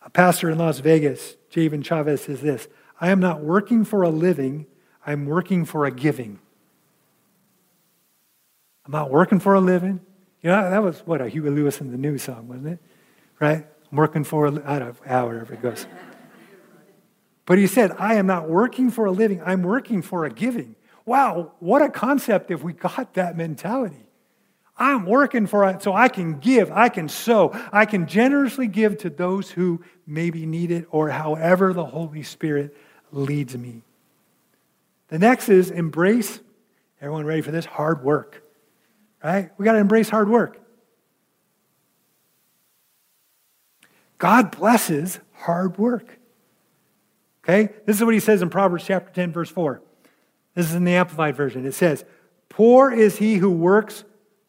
[0.04, 2.66] A pastor in Las Vegas, Javen Chavez, says this
[3.00, 4.66] I am not working for a living,
[5.06, 6.40] I'm working for a giving.
[8.84, 10.00] I'm not working for a living.
[10.42, 12.78] You know, that was what a Huey Lewis and the News song, wasn't it?
[13.38, 13.66] Right?
[13.90, 15.86] I'm working for, I don't ah, know, however it goes.
[17.44, 20.76] But he said, I am not working for a living, I'm working for a giving.
[21.04, 24.06] Wow, what a concept if we got that mentality.
[24.76, 28.98] I'm working for it so I can give, I can sow, I can generously give
[28.98, 32.76] to those who maybe need it or however the Holy Spirit
[33.10, 33.82] leads me.
[35.08, 36.40] The next is embrace,
[37.00, 37.66] everyone ready for this?
[37.66, 38.41] Hard work.
[39.22, 39.50] Right?
[39.56, 40.58] We got to embrace hard work.
[44.18, 46.18] God blesses hard work.
[47.44, 47.72] Okay?
[47.86, 49.82] This is what he says in Proverbs chapter 10, verse 4.
[50.54, 51.66] This is in the Amplified Version.
[51.66, 52.04] It says,
[52.48, 54.04] Poor is he who works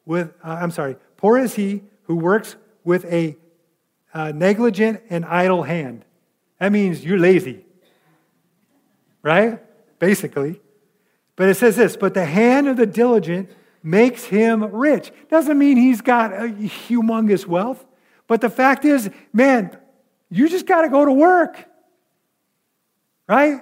[0.05, 3.37] with, uh, I'm sorry, poor is he who works with a
[4.13, 6.05] uh, negligent and idle hand.
[6.59, 7.65] That means you're lazy,
[9.21, 9.59] right?
[9.99, 10.61] Basically.
[11.35, 13.49] But it says this, but the hand of the diligent
[13.83, 15.11] makes him rich.
[15.29, 17.85] Doesn't mean he's got a humongous wealth.
[18.27, 19.77] But the fact is, man,
[20.29, 21.65] you just got to go to work.
[23.27, 23.61] Right?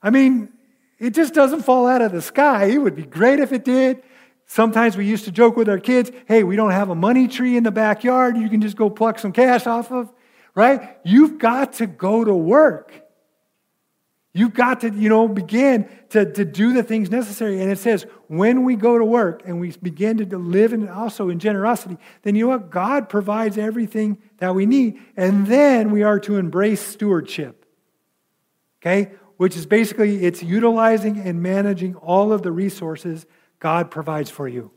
[0.00, 0.52] I mean,
[0.98, 2.66] it just doesn't fall out of the sky.
[2.66, 4.02] It would be great if it did.
[4.46, 7.56] Sometimes we used to joke with our kids, hey, we don't have a money tree
[7.56, 10.12] in the backyard you can just go pluck some cash off of,
[10.54, 10.96] right?
[11.02, 12.92] You've got to go to work.
[14.34, 17.60] You've got to, you know, begin to, to do the things necessary.
[17.62, 18.04] And it says,
[18.38, 22.34] when we go to work and we begin to live and also in generosity, then
[22.34, 22.70] you know what?
[22.70, 24.98] God provides everything that we need.
[25.16, 27.64] And then we are to embrace stewardship
[28.84, 29.12] okay?
[29.36, 33.26] Which is basically it's utilizing and managing all of the resources
[33.58, 34.70] God provides for you.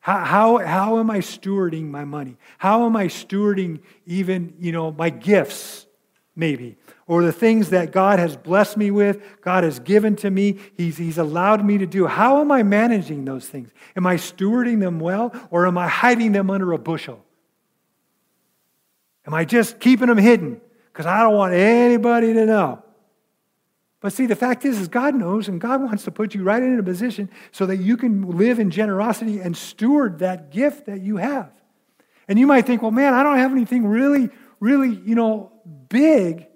[0.00, 2.36] How, how, how am I stewarding my money?
[2.58, 5.86] How am I stewarding even, you know, my gifts,
[6.36, 6.76] maybe?
[7.06, 10.96] Or the things that God has blessed me with, God has given to me, He's,
[10.96, 12.06] he's allowed me to do.
[12.06, 13.70] How am I managing those things?
[13.94, 17.22] Am I stewarding them well, or am I hiding them under a bushel?
[19.26, 20.60] Am I just keeping them hidden?
[20.92, 22.82] Because I don't want anybody to know.
[24.00, 26.62] But see, the fact is, is God knows, and God wants to put you right
[26.62, 31.00] in a position so that you can live in generosity and steward that gift that
[31.00, 31.50] you have.
[32.28, 34.30] And you might think, well, man, I don't have anything really,
[34.60, 35.52] really, you know,
[35.88, 36.46] big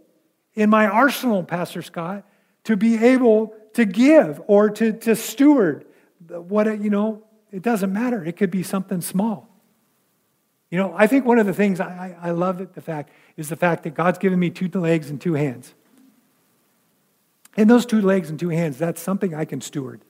[0.58, 2.24] in my arsenal, Pastor Scott,
[2.64, 5.86] to be able to give or to, to steward.
[6.26, 8.24] What, you know, it doesn't matter.
[8.24, 9.48] It could be something small.
[10.68, 13.56] You know, I think one of the things I, I love the fact is the
[13.56, 15.74] fact that God's given me two legs and two hands.
[17.56, 20.00] And those two legs and two hands, that's something I can steward.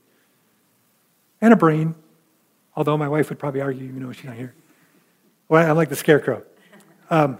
[1.42, 1.94] And a brain,
[2.74, 4.54] although my wife would probably argue, you know, she's not here.
[5.50, 6.42] Well, I'm like the scarecrow.
[7.10, 7.38] Um,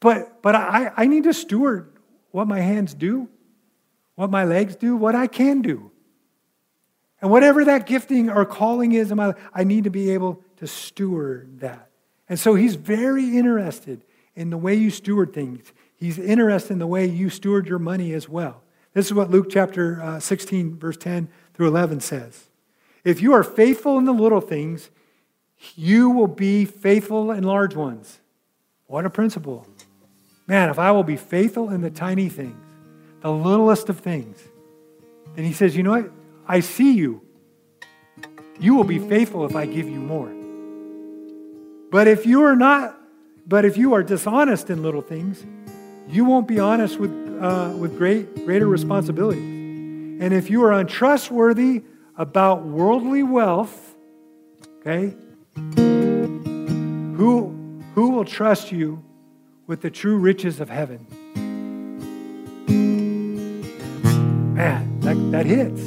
[0.00, 1.92] but but I, I need to steward
[2.30, 3.28] what my hands do,
[4.14, 5.90] what my legs do, what I can do.
[7.22, 10.42] And whatever that gifting or calling is in my life, I need to be able
[10.56, 11.90] to steward that.
[12.28, 15.72] And so he's very interested in the way you steward things.
[15.94, 18.62] He's interested in the way you steward your money as well.
[18.92, 22.48] This is what Luke chapter uh, 16, verse 10 through 11 says.
[23.02, 24.90] If you are faithful in the little things,
[25.74, 28.20] you will be faithful in large ones.
[28.86, 29.66] What a principle.
[30.46, 32.64] Man, if I will be faithful in the tiny things,
[33.20, 34.38] the littlest of things,
[35.34, 36.10] then he says, you know what?
[36.46, 37.22] I see you.
[38.60, 40.32] You will be faithful if I give you more.
[41.90, 42.98] But if you are not,
[43.46, 45.44] but if you are dishonest in little things,
[46.08, 47.10] you won't be honest with,
[47.40, 49.42] uh, with great, greater responsibilities.
[49.42, 51.82] And if you are untrustworthy
[52.16, 53.94] about worldly wealth,
[54.78, 55.14] okay,
[57.16, 57.55] who,
[57.96, 59.02] who will trust you
[59.66, 61.06] with the true riches of heaven?
[64.54, 65.80] Man, that, that hits,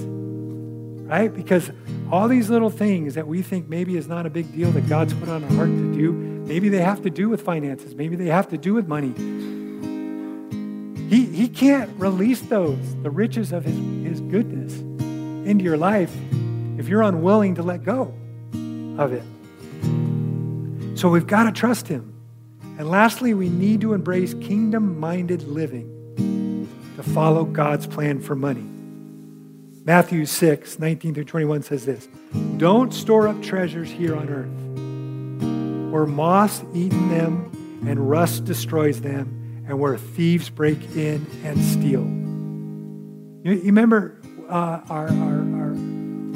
[1.08, 1.32] right?
[1.32, 1.70] Because
[2.12, 5.14] all these little things that we think maybe is not a big deal that God's
[5.14, 8.26] put on our heart to do, maybe they have to do with finances, maybe they
[8.26, 9.14] have to do with money.
[11.12, 14.80] He, he can't release those, the riches of his, his goodness,
[15.48, 16.12] into your life
[16.80, 18.16] if you're unwilling to let go
[18.98, 19.24] of it.
[21.00, 22.14] So we've got to trust him.
[22.78, 28.66] And lastly, we need to embrace kingdom minded living to follow God's plan for money.
[29.86, 32.10] Matthew 6, 19 through 21 says this
[32.58, 39.64] Don't store up treasures here on earth, where moths eaten them and rust destroys them,
[39.70, 42.04] and where thieves break in and steal.
[43.46, 44.20] You, you remember
[44.50, 45.76] uh, our, our, our,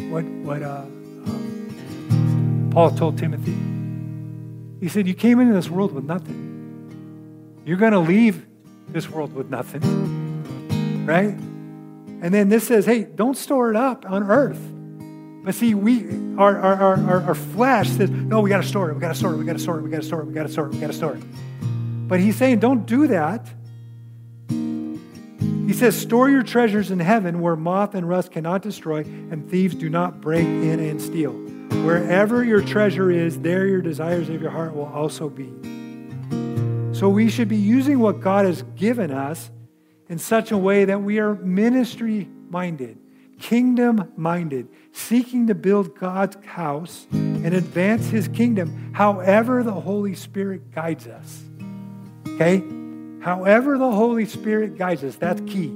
[0.09, 0.85] what, what uh,
[1.25, 3.57] um, Paul told Timothy?
[4.83, 7.61] He said, You came into this world with nothing.
[7.65, 8.45] You're going to leave
[8.89, 11.29] this world with nothing, right?
[11.29, 14.59] And then this says, hey, don't store it up on earth.
[15.45, 18.95] But see, we our, our, our, our flesh says, no, we got to store it,
[18.95, 20.25] we got to store it, we got to store it, we got to store it,
[20.25, 21.23] we got to store it, we got to store it.
[22.09, 23.47] But he's saying, don't do that.
[24.49, 29.75] He says, store your treasures in heaven where moth and rust cannot destroy and thieves
[29.75, 31.31] do not break in and steal.
[31.83, 35.51] Wherever your treasure is, there your desires of your heart will also be.
[36.93, 39.51] So we should be using what God has given us
[40.07, 42.97] in such a way that we are ministry minded,
[43.37, 50.71] kingdom minded, seeking to build God's house and advance his kingdom however the Holy Spirit
[50.71, 51.43] guides us.
[52.29, 52.63] Okay?
[53.21, 55.67] However the Holy Spirit guides us, that's key.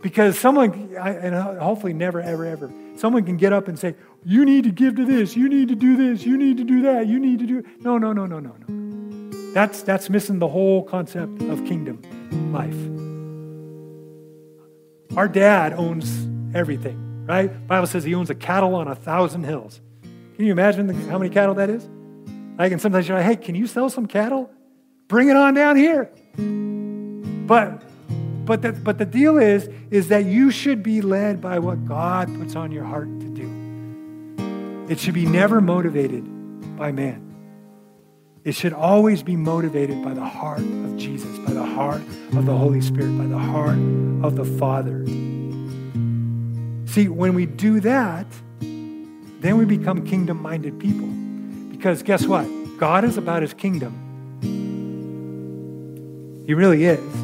[0.00, 3.94] Because someone, and hopefully never, ever, ever, someone can get up and say,
[4.24, 6.82] You need to give to this, you need to do this, you need to do
[6.82, 7.64] that, you need to do.
[7.80, 9.52] No, no, no, no, no, no.
[9.52, 12.02] That's, that's missing the whole concept of kingdom
[12.52, 12.76] life.
[15.16, 17.66] Our dad owns everything, right?
[17.66, 19.80] Bible says he owns a cattle on a thousand hills.
[20.36, 21.88] Can you imagine how many cattle that is?
[22.58, 24.50] Like, and sometimes you're like, hey, can you sell some cattle?
[25.08, 26.10] Bring it on down here.
[27.46, 27.82] But
[28.48, 32.34] but the, but the deal is, is that you should be led by what God
[32.38, 33.57] puts on your heart to do.
[34.88, 36.24] It should be never motivated
[36.76, 37.24] by man.
[38.44, 42.00] It should always be motivated by the heart of Jesus, by the heart
[42.34, 43.78] of the Holy Spirit, by the heart
[44.22, 45.04] of the Father.
[46.86, 48.26] See, when we do that,
[48.60, 51.08] then we become kingdom minded people.
[51.76, 52.46] Because guess what?
[52.78, 53.92] God is about his kingdom.
[56.46, 57.14] He really is.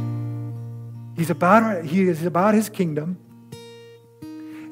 [1.16, 3.16] He's about, he is about his kingdom.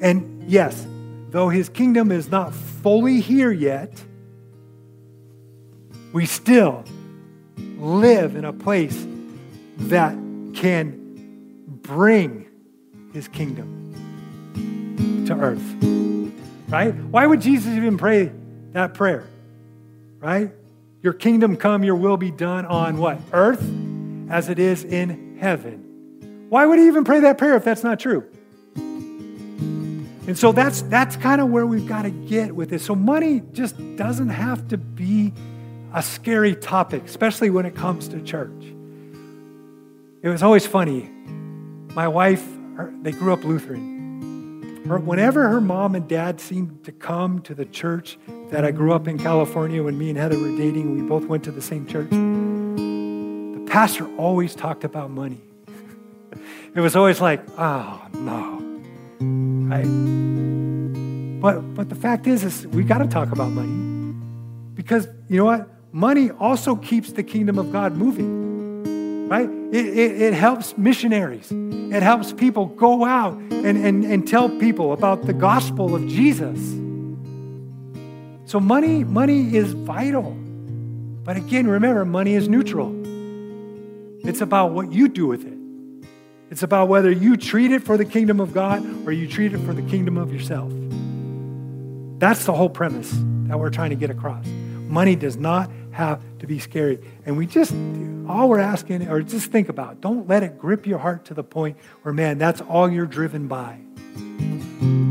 [0.01, 0.85] And yes,
[1.33, 3.91] though his kingdom is not fully here yet,
[6.13, 6.85] we still
[7.79, 9.05] live in a place
[9.77, 10.15] that
[10.53, 10.95] can
[11.81, 12.45] bring
[13.13, 16.71] his kingdom to earth.
[16.71, 16.93] Right?
[16.93, 18.31] Why would Jesus even pray
[18.73, 19.27] that prayer?
[20.19, 20.51] Right?
[21.01, 23.19] Your kingdom come, your will be done on what?
[23.33, 23.67] Earth
[24.29, 26.45] as it is in heaven.
[26.49, 28.29] Why would he even pray that prayer if that's not true?
[30.25, 32.85] And so that's that's kind of where we've got to get with this.
[32.85, 35.33] So money just doesn't have to be
[35.93, 38.73] a scary topic, especially when it comes to church.
[40.21, 41.09] It was always funny.
[41.93, 42.43] My wife,
[42.77, 44.85] her, they grew up Lutheran.
[44.87, 48.17] Her, whenever her mom and dad seemed to come to the church
[48.49, 51.43] that I grew up in California when me and Heather were dating, we both went
[51.43, 52.09] to the same church.
[52.09, 55.41] The pastor always talked about money.
[56.75, 58.72] it was always like, oh no.
[59.69, 61.41] Right?
[61.41, 64.15] But but the fact is, is we got to talk about money.
[64.75, 65.69] Because you know what?
[65.93, 69.47] money also keeps the kingdom of God moving, right?
[69.71, 71.51] It, it, it, helps missionaries.
[71.51, 76.59] It helps people go out and, and, and tell people about the gospel of Jesus.
[78.49, 80.31] So money, money is vital.
[81.23, 82.91] But again, remember, money is neutral.
[84.27, 85.62] It's about what you do with it.
[86.53, 89.57] It's about whether you treat it for the kingdom of God or you treat it
[89.61, 90.71] for the kingdom of yourself.
[92.19, 93.11] That's the whole premise
[93.47, 94.45] that we're trying to get across.
[94.45, 96.99] Money does not have to be scary.
[97.25, 97.71] And we just,
[98.29, 101.43] all we're asking, or just think about, don't let it grip your heart to the
[101.43, 103.79] point where, man, that's all you're driven by.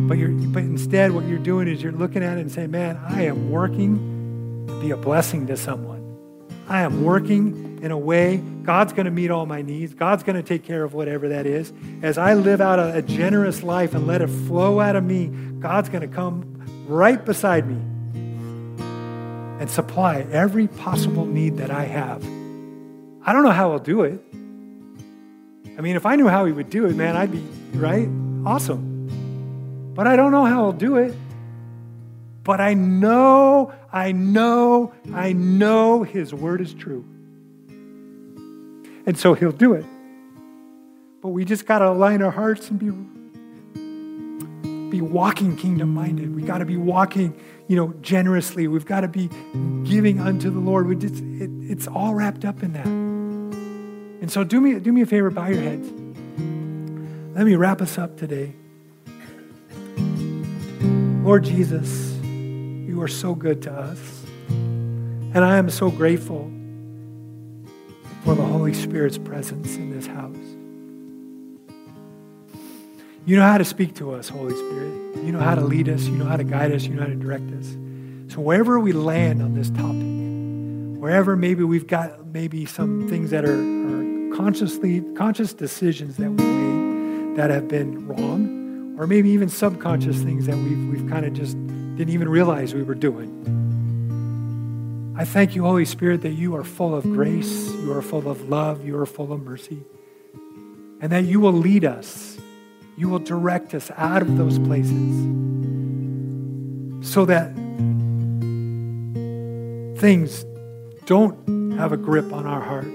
[0.07, 3.01] But, you're, but instead, what you're doing is you're looking at it and saying, man,
[3.05, 6.17] I am working to be a blessing to someone.
[6.69, 9.93] I am working in a way, God's going to meet all my needs.
[9.93, 11.73] God's going to take care of whatever that is.
[12.01, 15.27] As I live out a, a generous life and let it flow out of me,
[15.59, 17.75] God's going to come right beside me
[19.61, 22.23] and supply every possible need that I have.
[23.27, 24.21] I don't know how He'll do it.
[25.77, 27.45] I mean, if I knew how He would do it, man, I'd be,
[27.77, 28.09] right?
[28.47, 29.93] Awesome.
[29.95, 31.17] But I don't know how He'll do it.
[32.45, 37.05] But I know, I know, I know His word is true.
[39.07, 39.85] And so He'll do it.
[41.21, 42.91] But we just got to align our hearts and be
[44.93, 46.37] be walking kingdom minded.
[46.37, 47.35] We got to be walking,
[47.67, 48.69] you know, generously.
[48.69, 49.31] We've got to be
[49.85, 50.87] giving unto the Lord.
[50.87, 52.87] We just, it, it's all wrapped up in that.
[52.87, 55.91] And so do me, do me a favor, bow your heads.
[57.35, 58.53] Let me wrap us up today.
[61.25, 64.27] Lord Jesus, you are so good to us.
[64.51, 66.53] And I am so grateful
[68.25, 70.37] for the Holy Spirit's presence in this house.
[73.25, 75.25] You know how to speak to us, Holy Spirit.
[75.25, 76.05] You know how to lead us.
[76.05, 76.85] You know how to guide us.
[76.85, 77.77] You know how to direct us.
[78.33, 83.45] So wherever we land on this topic, wherever maybe we've got maybe some things that
[83.45, 89.49] are, are consciously conscious decisions that we made that have been wrong, or maybe even
[89.49, 91.57] subconscious things that we've we've kind of just
[91.97, 93.62] didn't even realize we were doing.
[95.23, 98.49] I thank you, Holy Spirit, that you are full of grace, you are full of
[98.49, 99.83] love, you are full of mercy,
[101.01, 102.33] and that you will lead us
[102.97, 105.23] you will direct us out of those places
[107.09, 107.53] so that
[109.99, 110.45] things
[111.07, 112.87] don't have a grip on our heart,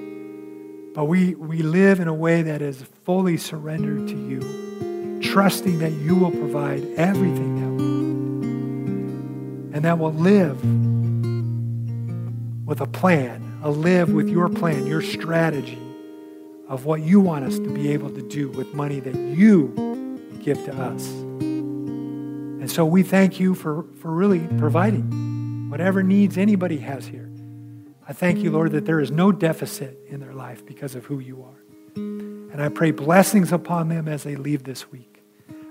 [0.93, 5.91] but we, we live in a way that is fully surrendered to you, trusting that
[5.91, 10.61] you will provide everything that we need, and that will live
[12.68, 15.82] with a plan, a live with your plan, your strategy
[16.68, 20.63] of what you want us to be able to do with money that you give
[20.65, 21.07] to us.
[21.07, 27.32] And so we thank you for, for really providing whatever needs anybody has here.
[28.05, 31.20] I thank you, Lord, that there is no deficit in their life because of who
[31.20, 31.63] you are.
[31.95, 35.24] And I pray blessings upon them as they leave this week.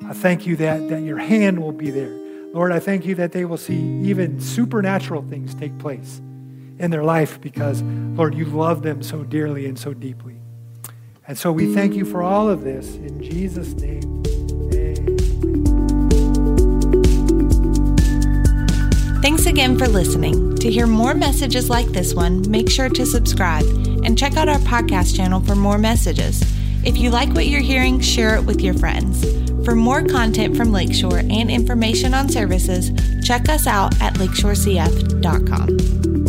[0.07, 2.15] I thank you that, that your hand will be there.
[2.55, 6.23] Lord, I thank you that they will see even supernatural things take place
[6.79, 10.37] in their life because, Lord, you love them so dearly and so deeply.
[11.29, 14.23] And so we thank you for all of this in Jesus' name.
[14.27, 15.17] Amen.
[19.23, 20.55] Thanks again for listening.
[20.57, 23.65] To hear more messages like this one, make sure to subscribe
[24.05, 26.43] and check out our podcast channel for more messages.
[26.85, 29.25] If you like what you're hearing, share it with your friends.
[29.65, 32.93] For more content from Lakeshore and information on services,
[33.25, 36.26] check us out at lakeshorecf.com.